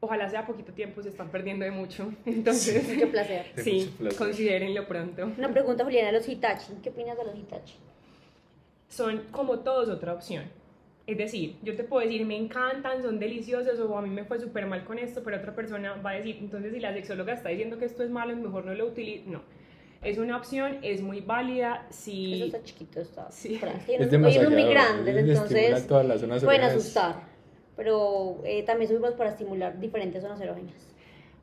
ojalá 0.00 0.28
sea 0.28 0.46
poquito 0.46 0.74
tiempo, 0.74 1.02
se 1.02 1.08
están 1.08 1.30
perdiendo 1.30 1.64
de 1.64 1.70
mucho. 1.70 2.12
Entonces, 2.26 2.82
sí, 2.82 2.96
mucho 2.96 3.10
placer. 3.10 3.46
Sí, 3.56 3.94
considérenlo 4.18 4.86
pronto. 4.86 5.24
Una 5.38 5.50
pregunta, 5.50 5.84
Juliana, 5.84 6.12
los 6.12 6.28
Hitachi. 6.28 6.74
¿Qué 6.82 6.90
opinas 6.90 7.16
de 7.16 7.24
los 7.24 7.34
Hitachi? 7.34 7.74
Son 8.88 9.24
como 9.30 9.60
todos 9.60 9.88
otra 9.88 10.14
opción. 10.14 10.44
Es 11.06 11.16
decir, 11.16 11.56
yo 11.62 11.74
te 11.74 11.84
puedo 11.84 12.06
decir, 12.06 12.26
me 12.26 12.36
encantan, 12.36 13.02
son 13.02 13.18
deliciosos, 13.18 13.78
o 13.80 13.96
a 13.96 14.02
mí 14.02 14.10
me 14.10 14.24
fue 14.24 14.38
súper 14.40 14.66
mal 14.66 14.84
con 14.84 14.98
esto, 14.98 15.22
pero 15.24 15.38
otra 15.38 15.54
persona 15.54 15.94
va 15.94 16.10
a 16.10 16.14
decir, 16.14 16.36
entonces 16.40 16.72
si 16.72 16.80
la 16.80 16.92
sexóloga 16.92 17.32
está 17.32 17.48
diciendo 17.48 17.78
que 17.78 17.86
esto 17.86 18.02
es 18.02 18.10
malo, 18.10 18.36
mejor 18.36 18.66
no 18.66 18.74
lo 18.74 18.86
utilizo. 18.86 19.30
No. 19.30 19.42
Es 20.02 20.18
una 20.18 20.36
opción, 20.36 20.78
es 20.82 21.00
muy 21.00 21.20
válida. 21.20 21.86
Si... 21.90 22.34
Eso 22.34 22.44
está 22.44 22.62
chiquito, 22.62 23.00
está. 23.00 23.28
Sí. 23.30 23.60
Es 23.88 24.10
demasiado 24.10 24.50
muy 24.50 24.64
grandes, 24.64 25.16
entonces 25.16 25.86
todas 25.86 26.06
las 26.06 26.20
zonas 26.20 26.44
pueden 26.44 26.62
asustar 26.62 27.38
pero 27.78 28.40
eh, 28.44 28.64
también 28.64 28.90
son 28.90 29.00
para 29.16 29.30
estimular 29.30 29.78
diferentes 29.78 30.20
zonas 30.20 30.40
erógenas. 30.40 30.74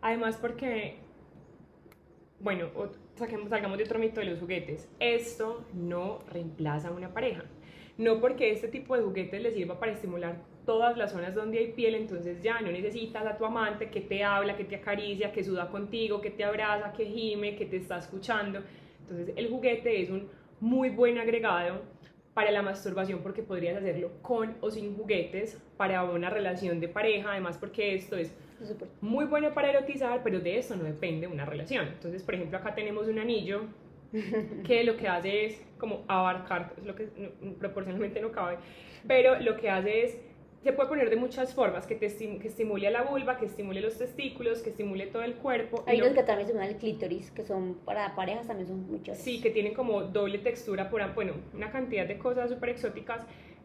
Además 0.02 0.36
porque, 0.36 0.98
bueno, 2.42 2.68
saquemos, 3.16 3.50
salgamos 3.50 3.78
de 3.78 3.84
otro 3.86 4.00
mito 4.00 4.20
de 4.20 4.28
los 4.28 4.40
juguetes. 4.40 4.90
Esto 5.00 5.66
no 5.74 6.20
reemplaza 6.32 6.90
a 6.90 6.92
una 6.92 7.14
pareja. 7.14 7.44
No 7.98 8.20
porque 8.20 8.52
este 8.52 8.68
tipo 8.68 8.96
de 8.96 9.04
juguetes 9.04 9.42
le 9.42 9.52
sirva 9.52 9.80
para 9.80 9.94
estimular 9.94 10.42
todas 10.66 10.98
las 10.98 11.12
zonas 11.12 11.34
donde 11.34 11.60
hay 11.60 11.72
piel, 11.72 11.96
entonces 11.96 12.42
ya 12.42 12.60
no 12.60 12.72
necesitas 12.72 13.26
a 13.26 13.38
tu 13.38 13.46
amante 13.46 13.90
que 13.90 14.02
te 14.02 14.24
habla, 14.24 14.58
que 14.58 14.66
te 14.66 14.76
acaricia, 14.76 15.32
que 15.32 15.44
suda 15.44 15.70
contigo, 15.70 16.20
que 16.20 16.32
te 16.32 16.44
abraza, 16.44 16.92
que 16.92 17.06
gime, 17.06 17.56
que 17.56 17.66
te 17.66 17.78
está 17.78 17.98
escuchando. 17.98 18.62
Entonces 19.02 19.34
el 19.38 19.50
juguete 19.50 20.02
es 20.02 20.10
un 20.10 20.28
muy 20.60 20.90
buen 20.90 21.18
agregado 21.18 21.84
para 22.34 22.52
la 22.52 22.62
masturbación 22.62 23.20
porque 23.22 23.44
podrías 23.44 23.78
hacerlo 23.78 24.12
con 24.22 24.58
o 24.60 24.70
sin 24.70 24.98
juguetes, 24.98 25.62
para 25.78 26.04
una 26.04 26.30
relación 26.30 26.82
de 26.82 26.90
pareja, 26.90 27.32
además 27.32 27.58
porque 27.58 27.96
esto 27.96 28.18
es 28.18 28.36
muy 29.02 29.26
bueno 29.26 29.54
para 29.54 29.70
erotizar, 29.70 30.22
pero 30.24 30.40
de 30.40 30.58
eso 30.58 30.76
no 30.76 30.84
depende 30.84 31.28
una 31.28 31.46
relación. 31.46 31.88
Entonces, 31.88 32.24
por 32.24 32.36
ejemplo, 32.36 32.58
acá 32.58 32.76
tenemos 32.76 33.08
un 33.08 33.20
anillo 33.20 33.64
que 34.66 34.84
lo 34.84 34.98
que 34.98 35.08
hace 35.08 35.46
es 35.46 35.62
como 35.78 36.04
abarcar, 36.08 36.74
lo 36.84 36.96
que 36.96 37.10
proporcionalmente 37.60 38.22
no 38.22 38.32
cabe, 38.32 38.58
pero 39.08 39.40
lo 39.40 39.58
que 39.58 39.70
hace 39.70 40.06
es 40.06 40.18
se 40.66 40.74
puede 40.74 40.90
poner 40.90 41.12
de 41.12 41.16
muchas 41.16 41.54
formas, 41.54 41.86
que, 41.86 41.94
te 41.94 42.08
que 42.08 42.48
estimule 42.48 42.88
a 42.88 42.90
la 42.90 43.04
vulva, 43.04 43.38
que 43.38 43.46
estimule 43.46 43.82
los 43.82 44.00
testículos, 44.00 44.64
que 44.64 44.72
estimule 44.72 45.06
todo 45.06 45.22
el 45.22 45.36
cuerpo. 45.36 45.84
Hay 45.86 46.02
unos 46.02 46.16
que 46.16 46.24
también 46.24 46.50
se 46.50 46.66
el 46.66 46.78
clítoris, 46.78 47.30
que 47.30 47.46
son 47.46 47.76
para 47.86 48.16
parejas 48.16 48.48
también 48.48 48.68
son 48.68 48.90
muchos. 48.90 49.16
Sí, 49.16 49.42
que 49.42 49.52
tienen 49.52 49.76
como 49.76 50.02
doble 50.06 50.40
textura, 50.40 50.90
por, 50.90 51.14
bueno, 51.14 51.34
una 51.54 51.70
cantidad 51.70 52.08
de 52.08 52.18
cosas 52.18 52.50
súper 52.50 52.70
exóticas, 52.70 53.22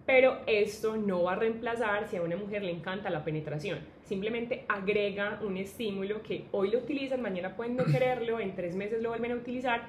pero 0.06 0.38
esto 0.46 0.96
no 0.96 1.24
va 1.24 1.32
a 1.32 1.36
reemplazar 1.36 2.08
si 2.08 2.16
a 2.16 2.22
una 2.22 2.36
mujer 2.36 2.62
le 2.62 2.72
encanta 2.72 3.10
la 3.10 3.24
penetración. 3.24 3.78
Simplemente 4.04 4.64
agrega 4.68 5.40
un 5.42 5.56
estímulo 5.56 6.22
que 6.22 6.44
hoy 6.52 6.70
lo 6.70 6.78
utilizan, 6.78 7.22
mañana 7.22 7.56
pueden 7.56 7.76
no 7.76 7.84
quererlo, 7.92 8.40
en 8.40 8.54
tres 8.54 8.74
meses 8.74 9.02
lo 9.02 9.10
vuelven 9.10 9.32
a 9.32 9.36
utilizar, 9.36 9.82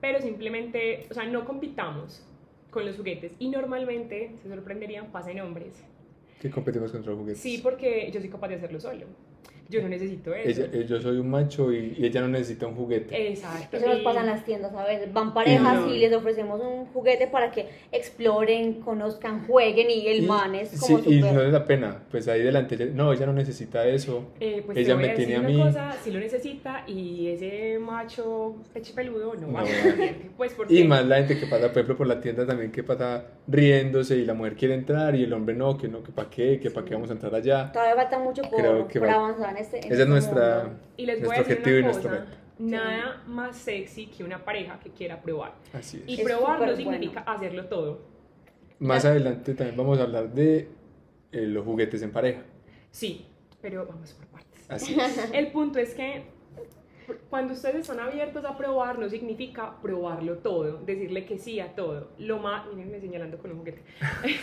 pero 0.00 0.20
simplemente, 0.20 1.06
o 1.10 1.14
sea, 1.14 1.26
no 1.26 1.44
compitamos 1.44 2.26
con 2.70 2.86
los 2.86 2.96
juguetes 2.96 3.32
y 3.38 3.48
normalmente, 3.48 4.36
se 4.42 4.48
sorprenderían, 4.48 5.06
pasa 5.12 5.30
en 5.30 5.40
hombres 5.40 5.84
que 6.40 6.50
competimos 6.50 6.90
contra 6.90 7.14
juguetes. 7.14 7.40
Sí, 7.40 7.60
porque 7.62 8.10
yo 8.10 8.18
soy 8.18 8.30
capaz 8.30 8.48
de 8.48 8.54
hacerlo 8.54 8.80
solo. 8.80 9.04
Yo 9.70 9.80
no 9.82 9.88
necesito 9.88 10.34
eso. 10.34 10.62
Ella, 10.62 10.70
eh, 10.72 10.84
yo 10.88 11.00
soy 11.00 11.18
un 11.18 11.30
macho 11.30 11.72
y, 11.72 11.96
ella 12.00 12.22
no 12.22 12.28
necesita 12.28 12.66
un 12.66 12.74
juguete. 12.74 13.30
Exacto. 13.30 13.76
Eso 13.76 13.86
nos 13.86 14.00
pasa 14.00 14.20
en 14.20 14.26
las 14.26 14.44
tiendas 14.44 14.74
a 14.74 14.84
veces. 14.84 15.12
Van 15.12 15.32
parejas 15.32 15.86
y, 15.88 15.98
les 15.98 16.12
ofrecemos 16.12 16.60
un 16.60 16.86
juguete 16.86 17.28
para 17.28 17.52
que 17.52 17.68
exploren, 17.92 18.80
conozcan, 18.80 19.46
jueguen 19.46 19.88
y 19.90 20.08
el 20.08 20.26
man 20.26 20.56
es 20.56 20.80
como 20.80 20.98
Sí, 20.98 21.14
y 21.14 21.20
no 21.20 21.40
es 21.40 21.52
la 21.52 21.64
pena. 21.64 22.02
Pues 22.10 22.26
ahí 22.26 22.42
delante, 22.42 22.76
no, 22.86 23.12
ella 23.12 23.26
no 23.26 23.32
necesita 23.32 23.86
eso. 23.86 24.32
Eh, 24.40 24.62
pues 24.66 24.76
ella 24.76 24.96
me 24.96 25.10
tiene 25.10 25.36
a 25.36 25.40
mí. 25.40 25.56
Cosa, 25.56 25.92
si 26.02 26.10
lo 26.10 26.18
necesita 26.18 26.82
y 26.88 27.28
ese 27.28 27.78
macho 27.78 28.56
peche 28.72 28.92
peludo 28.92 29.34
no, 29.36 29.52
va 29.52 29.60
a 29.60 29.64
pues 30.36 30.52
porque... 30.54 30.74
Y 30.74 30.84
más 30.84 31.06
la 31.06 31.18
gente 31.18 31.38
que 31.38 31.46
pasa, 31.46 31.68
por 31.68 31.78
ejemplo, 31.78 31.96
por 31.96 32.06
la 32.08 32.20
tienda 32.20 32.44
también 32.44 32.72
que 32.72 32.82
pasa 32.82 33.24
riéndose 33.46 34.16
y 34.16 34.24
la 34.24 34.34
mujer 34.34 34.56
quiere 34.56 34.74
entrar 34.74 35.14
y 35.14 35.22
el 35.22 35.32
hombre 35.32 35.54
no, 35.54 35.76
que 35.76 35.86
no, 35.86 36.02
que 36.02 36.10
para 36.10 36.28
qué, 36.28 36.58
que 36.58 36.70
para 36.70 36.84
qué 36.84 36.94
vamos 36.94 37.10
a 37.10 37.12
entrar 37.12 37.34
allá. 37.34 37.70
Todavía 37.72 37.94
falta 37.94 38.18
mucho 38.18 38.42
por, 38.42 38.88
por 38.88 39.08
avanzar 39.08 39.59
en 39.60 39.76
este, 39.76 39.78
Esa 39.78 39.86
es 39.86 39.92
este 39.92 40.06
nuestra, 40.06 40.78
y 40.96 41.06
les 41.06 41.22
voy 41.22 41.36
a 41.36 41.42
decir 41.42 41.84
una 41.84 41.92
cosa, 41.92 42.26
nada 42.58 43.22
más 43.26 43.56
sexy 43.56 44.06
que 44.06 44.24
una 44.24 44.44
pareja 44.44 44.78
que 44.80 44.90
quiera 44.90 45.20
probar. 45.20 45.54
Así 45.72 46.02
es. 46.06 46.20
Y 46.20 46.22
probar 46.22 46.66
no 46.66 46.76
significa 46.76 47.20
hacerlo 47.20 47.66
todo. 47.66 48.02
Más 48.78 49.04
adelante 49.04 49.54
también 49.54 49.76
vamos 49.76 49.98
a 49.98 50.02
hablar 50.02 50.32
de 50.32 50.68
eh, 51.32 51.46
los 51.46 51.64
juguetes 51.64 52.02
en 52.02 52.12
pareja. 52.12 52.42
Sí, 52.90 53.26
pero 53.60 53.86
vamos 53.86 54.12
por 54.14 54.26
partes. 54.26 54.64
Así 54.68 54.98
es. 54.98 55.30
El 55.32 55.52
punto 55.52 55.78
es 55.78 55.94
que 55.94 56.24
cuando 57.28 57.54
ustedes 57.54 57.76
están 57.76 58.00
abiertos 58.00 58.44
a 58.44 58.56
probar, 58.56 58.98
no 58.98 59.08
significa 59.08 59.80
probarlo 59.80 60.38
todo, 60.38 60.78
decirle 60.84 61.24
que 61.24 61.38
sí 61.38 61.60
a 61.60 61.74
todo. 61.74 62.10
Lo 62.18 62.38
más, 62.38 62.66
mírenme 62.74 63.00
señalando 63.00 63.38
con 63.38 63.52
un 63.52 63.58
juguete. 63.58 63.82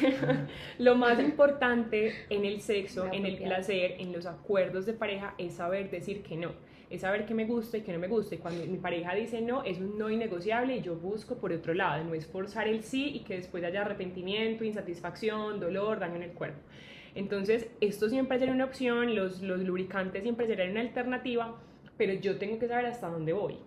lo 0.78 0.96
más 0.96 1.20
importante 1.20 2.14
en 2.30 2.46
el 2.46 2.62
sexo, 2.62 3.08
en 3.12 3.26
el 3.26 3.38
placer, 3.38 3.96
en 4.00 4.12
los 4.12 4.26
acuerdos 4.26 4.86
de 4.86 4.94
pareja 4.94 5.34
es 5.38 5.54
saber 5.54 5.90
decir 5.90 6.24
que 6.24 6.36
no. 6.36 6.52
Es 6.90 7.02
saber 7.02 7.26
qué 7.26 7.34
me 7.34 7.46
gusta 7.46 7.78
y 7.78 7.82
qué 7.82 7.92
no 7.92 8.00
me 8.00 8.08
gusta. 8.08 8.36
Y 8.36 8.38
cuando 8.38 8.66
mi 8.66 8.78
pareja 8.78 9.14
dice 9.14 9.42
no, 9.42 9.64
es 9.64 9.80
un 9.80 9.98
no 9.98 10.10
innegociable 10.10 10.78
y 10.78 10.82
yo 10.82 10.96
busco 10.96 11.36
por 11.36 11.52
otro 11.52 11.74
lado. 11.74 12.04
No 12.04 12.14
es 12.14 12.26
forzar 12.26 12.68
el 12.68 12.84
sí 12.84 13.10
y 13.16 13.20
que 13.20 13.36
después 13.36 13.64
haya 13.64 13.82
arrepentimiento, 13.82 14.64
insatisfacción, 14.64 15.60
dolor, 15.60 16.00
daño 16.00 16.16
en 16.16 16.24
el 16.24 16.32
cuerpo. 16.32 16.60
Entonces, 17.18 17.68
esto 17.82 18.10
siempre 18.10 18.38
será 18.38 18.52
una 18.52 18.66
opción, 18.66 19.16
los, 19.16 19.42
los 19.42 19.62
lubricantes 19.62 20.22
siempre 20.22 20.46
serán 20.46 20.72
una 20.72 20.82
alternativa, 20.82 21.60
pero 21.98 22.14
yo 22.14 22.38
tengo 22.38 22.60
que 22.60 22.68
saber 22.68 22.86
hasta 22.86 23.08
dónde 23.08 23.34
voy. 23.34 23.58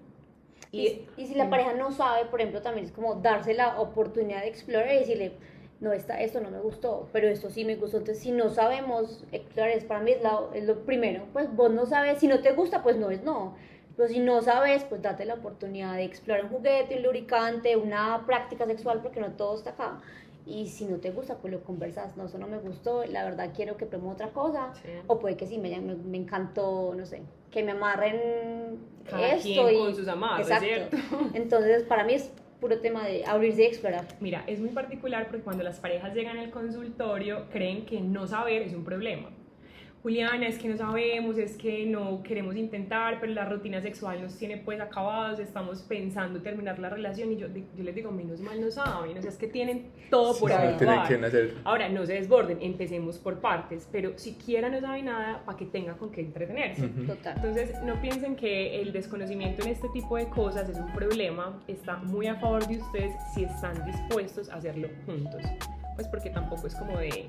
Y, 0.73 1.03
y, 1.17 1.27
si 1.27 1.35
la 1.35 1.51
pareja 1.51 1.73
no 1.73 1.91
sabe, 1.91 2.27
por 2.27 2.41
ejemplo, 2.41 2.63
también 2.63 2.87
es 2.87 2.93
como 2.93 3.17
darse 3.17 3.55
la 3.55 3.81
oportunidad 3.81 4.43
de 4.43 4.49
explorar 4.49 4.93
y 4.95 5.01
decirle, 5.01 5.33
no, 5.81 5.93
está, 5.93 6.21
esto 6.21 6.41
no 6.41 6.51
me 6.51 6.61
gustó, 6.61 7.09
pero 7.13 7.27
esto 7.29 7.51
sí 7.51 7.65
me 7.65 7.77
gustó. 7.77 7.97
Entonces, 7.99 8.23
si 8.23 8.31
no 8.31 8.51
sabemos 8.51 9.25
explorar, 9.33 9.71
es 9.71 9.85
para 9.85 10.01
mí 10.01 10.13
es, 10.13 10.21
es 10.55 10.65
lo 10.65 10.85
primero. 10.85 11.25
Pues 11.33 11.55
vos 11.55 11.73
no 11.73 11.87
sabes, 11.87 12.19
si 12.19 12.29
no 12.29 12.41
te 12.41 12.53
gusta, 12.53 12.83
pues 12.83 12.97
no 12.97 13.11
es 13.11 13.23
no. 13.25 13.57
Pero 13.97 14.09
si 14.09 14.21
no 14.21 14.43
sabes, 14.43 14.85
pues 14.85 15.03
date 15.03 15.25
la 15.25 15.35
oportunidad 15.35 15.95
de 15.95 16.05
explorar 16.05 16.45
un 16.45 16.51
juguete, 16.51 16.97
un 16.97 17.03
lubricante, 17.03 17.77
una 17.77 18.25
práctica 18.27 18.67
sexual, 18.67 19.01
porque 19.03 19.21
no 19.21 19.33
todo 19.33 19.57
está 19.57 19.71
acá. 19.71 20.01
Y 20.47 20.69
si 20.69 20.87
no 20.87 20.97
te 20.97 21.11
gusta, 21.11 21.37
pues 21.39 21.53
lo 21.53 21.63
conversas. 21.63 22.17
No, 22.17 22.27
eso 22.27 22.39
no 22.39 22.47
me 22.47 22.59
gustó, 22.59 23.05
la 23.05 23.25
verdad 23.25 23.53
quiero 23.55 23.77
que 23.77 23.87
pruebe 23.87 24.09
otra 24.09 24.31
cosa. 24.31 24.73
O 25.07 25.19
puede 25.19 25.37
que 25.37 25.47
sí, 25.47 25.59
me, 25.59 25.79
me, 25.81 26.19
encantó, 26.19 26.95
no 26.97 27.07
sé, 27.07 27.23
que 27.51 27.63
me 27.63 27.73
amarren 27.73 28.79
esto. 29.07 29.71
y, 29.71 29.77
con 29.77 29.95
sus 29.95 30.09
amarres, 30.09 30.49
exacto. 30.49 30.97
Entonces, 31.35 31.85
para 31.85 32.05
mí 32.05 32.15
es 32.15 32.33
puro 32.61 32.79
tema 32.81 33.07
de 33.07 33.25
abrirse 33.25 33.63
y 33.63 33.67
explorar. 33.67 34.07
Mira, 34.21 34.45
es 34.47 34.61
muy 34.61 34.71
particular 34.71 35.27
porque 35.29 35.43
cuando 35.43 35.65
las 35.65 35.81
parejas 35.81 36.15
llegan 36.15 36.39
al 36.39 36.51
consultorio 36.51 37.47
creen 37.51 37.87
que 37.87 38.01
no 38.01 38.27
saber 38.27 38.63
es 38.63 38.75
un 38.75 38.85
problema. 38.85 39.31
Juliana, 40.03 40.47
es 40.47 40.59
que 40.59 40.67
no 40.69 40.79
sabemos, 40.79 41.37
es 41.37 41.57
que 41.59 41.85
no 41.85 42.23
queremos 42.23 42.57
intentar, 42.57 43.19
pero 43.21 43.35
la 43.35 43.45
rutina 43.45 43.83
sexual 43.83 44.23
nos 44.23 44.37
tiene 44.39 44.57
pues 44.57 44.81
acabados, 44.81 45.39
estamos 45.41 45.83
pensando 45.83 46.41
terminar 46.41 46.79
la 46.79 46.89
relación 46.89 47.33
y 47.33 47.37
yo, 47.37 47.49
yo 47.49 47.85
les 47.85 47.95
digo, 47.95 48.11
menos 48.11 48.41
mal 48.41 48.59
no 48.61 48.71
saben, 48.71 49.19
o 49.19 49.21
sea, 49.21 49.31
es 49.31 49.37
que 49.37 49.49
tienen 49.49 49.91
todo 50.09 50.39
por 50.39 50.51
Sí, 50.51 50.57
que 51.09 51.19
nacer. 51.19 51.55
Ahora, 51.65 51.89
no 51.91 52.07
se 52.07 52.15
desborden, 52.15 52.59
empecemos 52.63 53.19
por 53.19 53.41
partes, 53.41 53.87
pero 53.93 54.19
siquiera 54.19 54.71
no 54.71 54.81
sabe 54.81 55.03
nada 55.03 55.43
para 55.45 55.59
que 55.59 55.67
tenga 55.67 55.95
con 55.99 56.11
qué 56.11 56.23
entretenerse. 56.23 56.87
Ujú. 56.87 57.07
Total. 57.07 57.37
Entonces, 57.37 57.75
no 57.85 58.01
piensen 58.01 58.37
que 58.37 58.81
el 58.81 58.93
desconocimiento 58.93 59.63
en 59.65 59.69
este 59.69 59.89
tipo 59.91 60.17
de 60.17 60.29
cosas 60.29 60.69
es 60.69 60.79
un 60.79 60.93
problema, 60.95 61.63
está 61.69 61.97
muy 61.97 62.27
a 62.27 62.37
favor 62.37 62.67
de 62.67 62.79
ustedes 62.79 63.13
si 63.35 63.45
están 63.45 63.85
dispuestos 63.85 64.49
a 64.49 64.57
hacerlo 64.57 64.89
juntos. 65.05 65.43
Pues 65.95 66.09
porque 66.09 66.31
tampoco 66.31 66.67
es 66.67 66.75
como 66.75 66.97
de, 66.97 67.27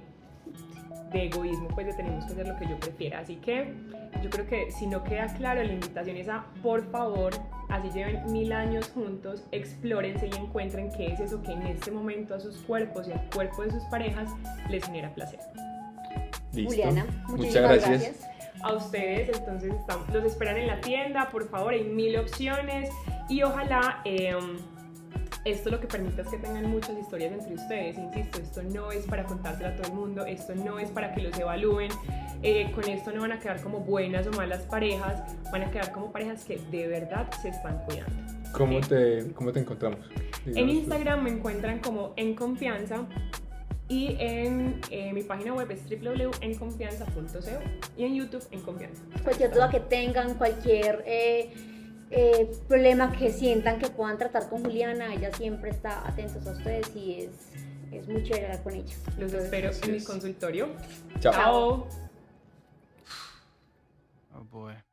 de 1.11 1.25
egoísmo, 1.25 1.67
pues 1.69 1.87
de 1.87 1.93
tenemos 1.93 2.25
que 2.25 2.33
hacer 2.33 2.47
lo 2.47 2.55
que 2.57 2.67
yo 2.67 2.79
prefiera. 2.79 3.19
Así 3.19 3.35
que 3.37 3.73
yo 4.21 4.29
creo 4.29 4.47
que 4.47 4.71
si 4.71 4.87
no 4.87 5.03
queda 5.03 5.27
claro, 5.35 5.63
la 5.63 5.73
invitación 5.73 6.17
es 6.17 6.29
a, 6.29 6.45
por 6.61 6.89
favor, 6.91 7.33
así 7.69 7.89
lleven 7.89 8.31
mil 8.31 8.51
años 8.53 8.89
juntos, 8.93 9.43
explórense 9.51 10.27
y 10.27 10.35
encuentren 10.35 10.91
qué 10.91 11.07
es 11.07 11.19
eso 11.19 11.41
que 11.41 11.51
en 11.51 11.63
este 11.63 11.91
momento 11.91 12.35
a 12.35 12.39
sus 12.39 12.57
cuerpos 12.59 13.07
y 13.07 13.11
al 13.13 13.29
cuerpo 13.33 13.63
de 13.63 13.71
sus 13.71 13.83
parejas 13.85 14.31
les 14.69 14.85
genera 14.85 15.13
placer. 15.13 15.39
Listo. 16.53 16.71
Juliana, 16.71 17.05
Muchas 17.05 17.29
muchísimas 17.29 17.71
gracias. 17.71 17.89
gracias. 17.89 18.29
a 18.63 18.73
ustedes, 18.73 19.37
entonces 19.37 19.73
los 20.13 20.23
esperan 20.25 20.57
en 20.57 20.67
la 20.67 20.81
tienda, 20.81 21.29
por 21.31 21.49
favor, 21.49 21.73
hay 21.73 21.83
mil 21.83 22.17
opciones 22.17 22.89
y 23.29 23.41
ojalá 23.43 24.01
eh, 24.05 24.35
esto 25.43 25.71
lo 25.71 25.79
que 25.79 25.87
permita 25.87 26.21
es 26.21 26.27
que 26.27 26.37
tengan 26.37 26.69
muchas 26.69 26.97
historias 26.97 27.31
entre 27.33 27.55
ustedes, 27.55 27.97
insisto, 27.97 28.39
esto 28.39 28.63
no 28.63 28.91
es 28.91 29.05
para 29.05 29.23
contárselo 29.23 29.69
a 29.69 29.75
todo 29.75 29.87
el 29.87 29.93
mundo, 29.93 30.25
esto 30.25 30.53
no 30.55 30.79
es 30.79 30.89
para 30.89 31.13
que 31.13 31.21
los 31.21 31.37
evalúen, 31.37 31.91
eh, 32.43 32.71
con 32.73 32.83
esto 32.87 33.11
no 33.11 33.21
van 33.21 33.31
a 33.31 33.39
quedar 33.39 33.61
como 33.61 33.79
buenas 33.79 34.27
o 34.27 34.31
malas 34.31 34.61
parejas, 34.63 35.23
van 35.51 35.63
a 35.63 35.71
quedar 35.71 35.91
como 35.91 36.11
parejas 36.11 36.43
que 36.45 36.59
de 36.71 36.87
verdad 36.87 37.29
se 37.41 37.49
están 37.49 37.79
cuidando. 37.85 38.13
¿Cómo 38.51 38.81
te, 38.81 39.31
cómo 39.33 39.51
te 39.51 39.61
encontramos? 39.61 39.99
En 40.45 40.53
Digamos, 40.53 40.73
Instagram 40.75 41.23
me 41.23 41.29
encuentran 41.31 41.79
como 41.79 42.13
En 42.17 42.35
Confianza 42.35 43.05
y 43.87 44.15
en 44.19 44.79
eh, 44.89 45.11
mi 45.13 45.23
página 45.23 45.53
web 45.53 45.69
es 45.71 45.83
www.enconfianza.co 45.89 47.59
y 47.97 48.03
en 48.05 48.15
YouTube 48.15 48.43
En 48.51 48.61
Confianza. 48.61 49.01
Cualquier 49.23 49.51
duda 49.51 49.69
que 49.69 49.79
tengan, 49.79 50.35
cualquier 50.35 51.03
eh, 51.05 51.53
eh, 52.11 52.51
problema 52.67 53.11
que 53.11 53.31
sientan 53.31 53.79
que 53.79 53.89
puedan 53.89 54.17
tratar 54.17 54.49
con 54.49 54.63
Juliana, 54.63 55.13
ella 55.13 55.33
siempre 55.33 55.69
está 55.69 56.07
atenta 56.07 56.49
a 56.49 56.53
ustedes 56.53 56.95
y 56.95 57.21
es, 57.23 57.29
es 57.91 58.07
muy 58.07 58.23
chévere 58.23 58.47
hablar 58.47 58.63
con 58.63 58.73
ella. 58.73 58.95
Los 59.17 59.33
espero 59.33 59.71
en 59.83 59.91
mi 59.91 60.03
consultorio. 60.03 60.69
Chao. 61.19 61.33
Chao. 61.33 61.87
Oh 64.33 64.43
boy. 64.51 64.90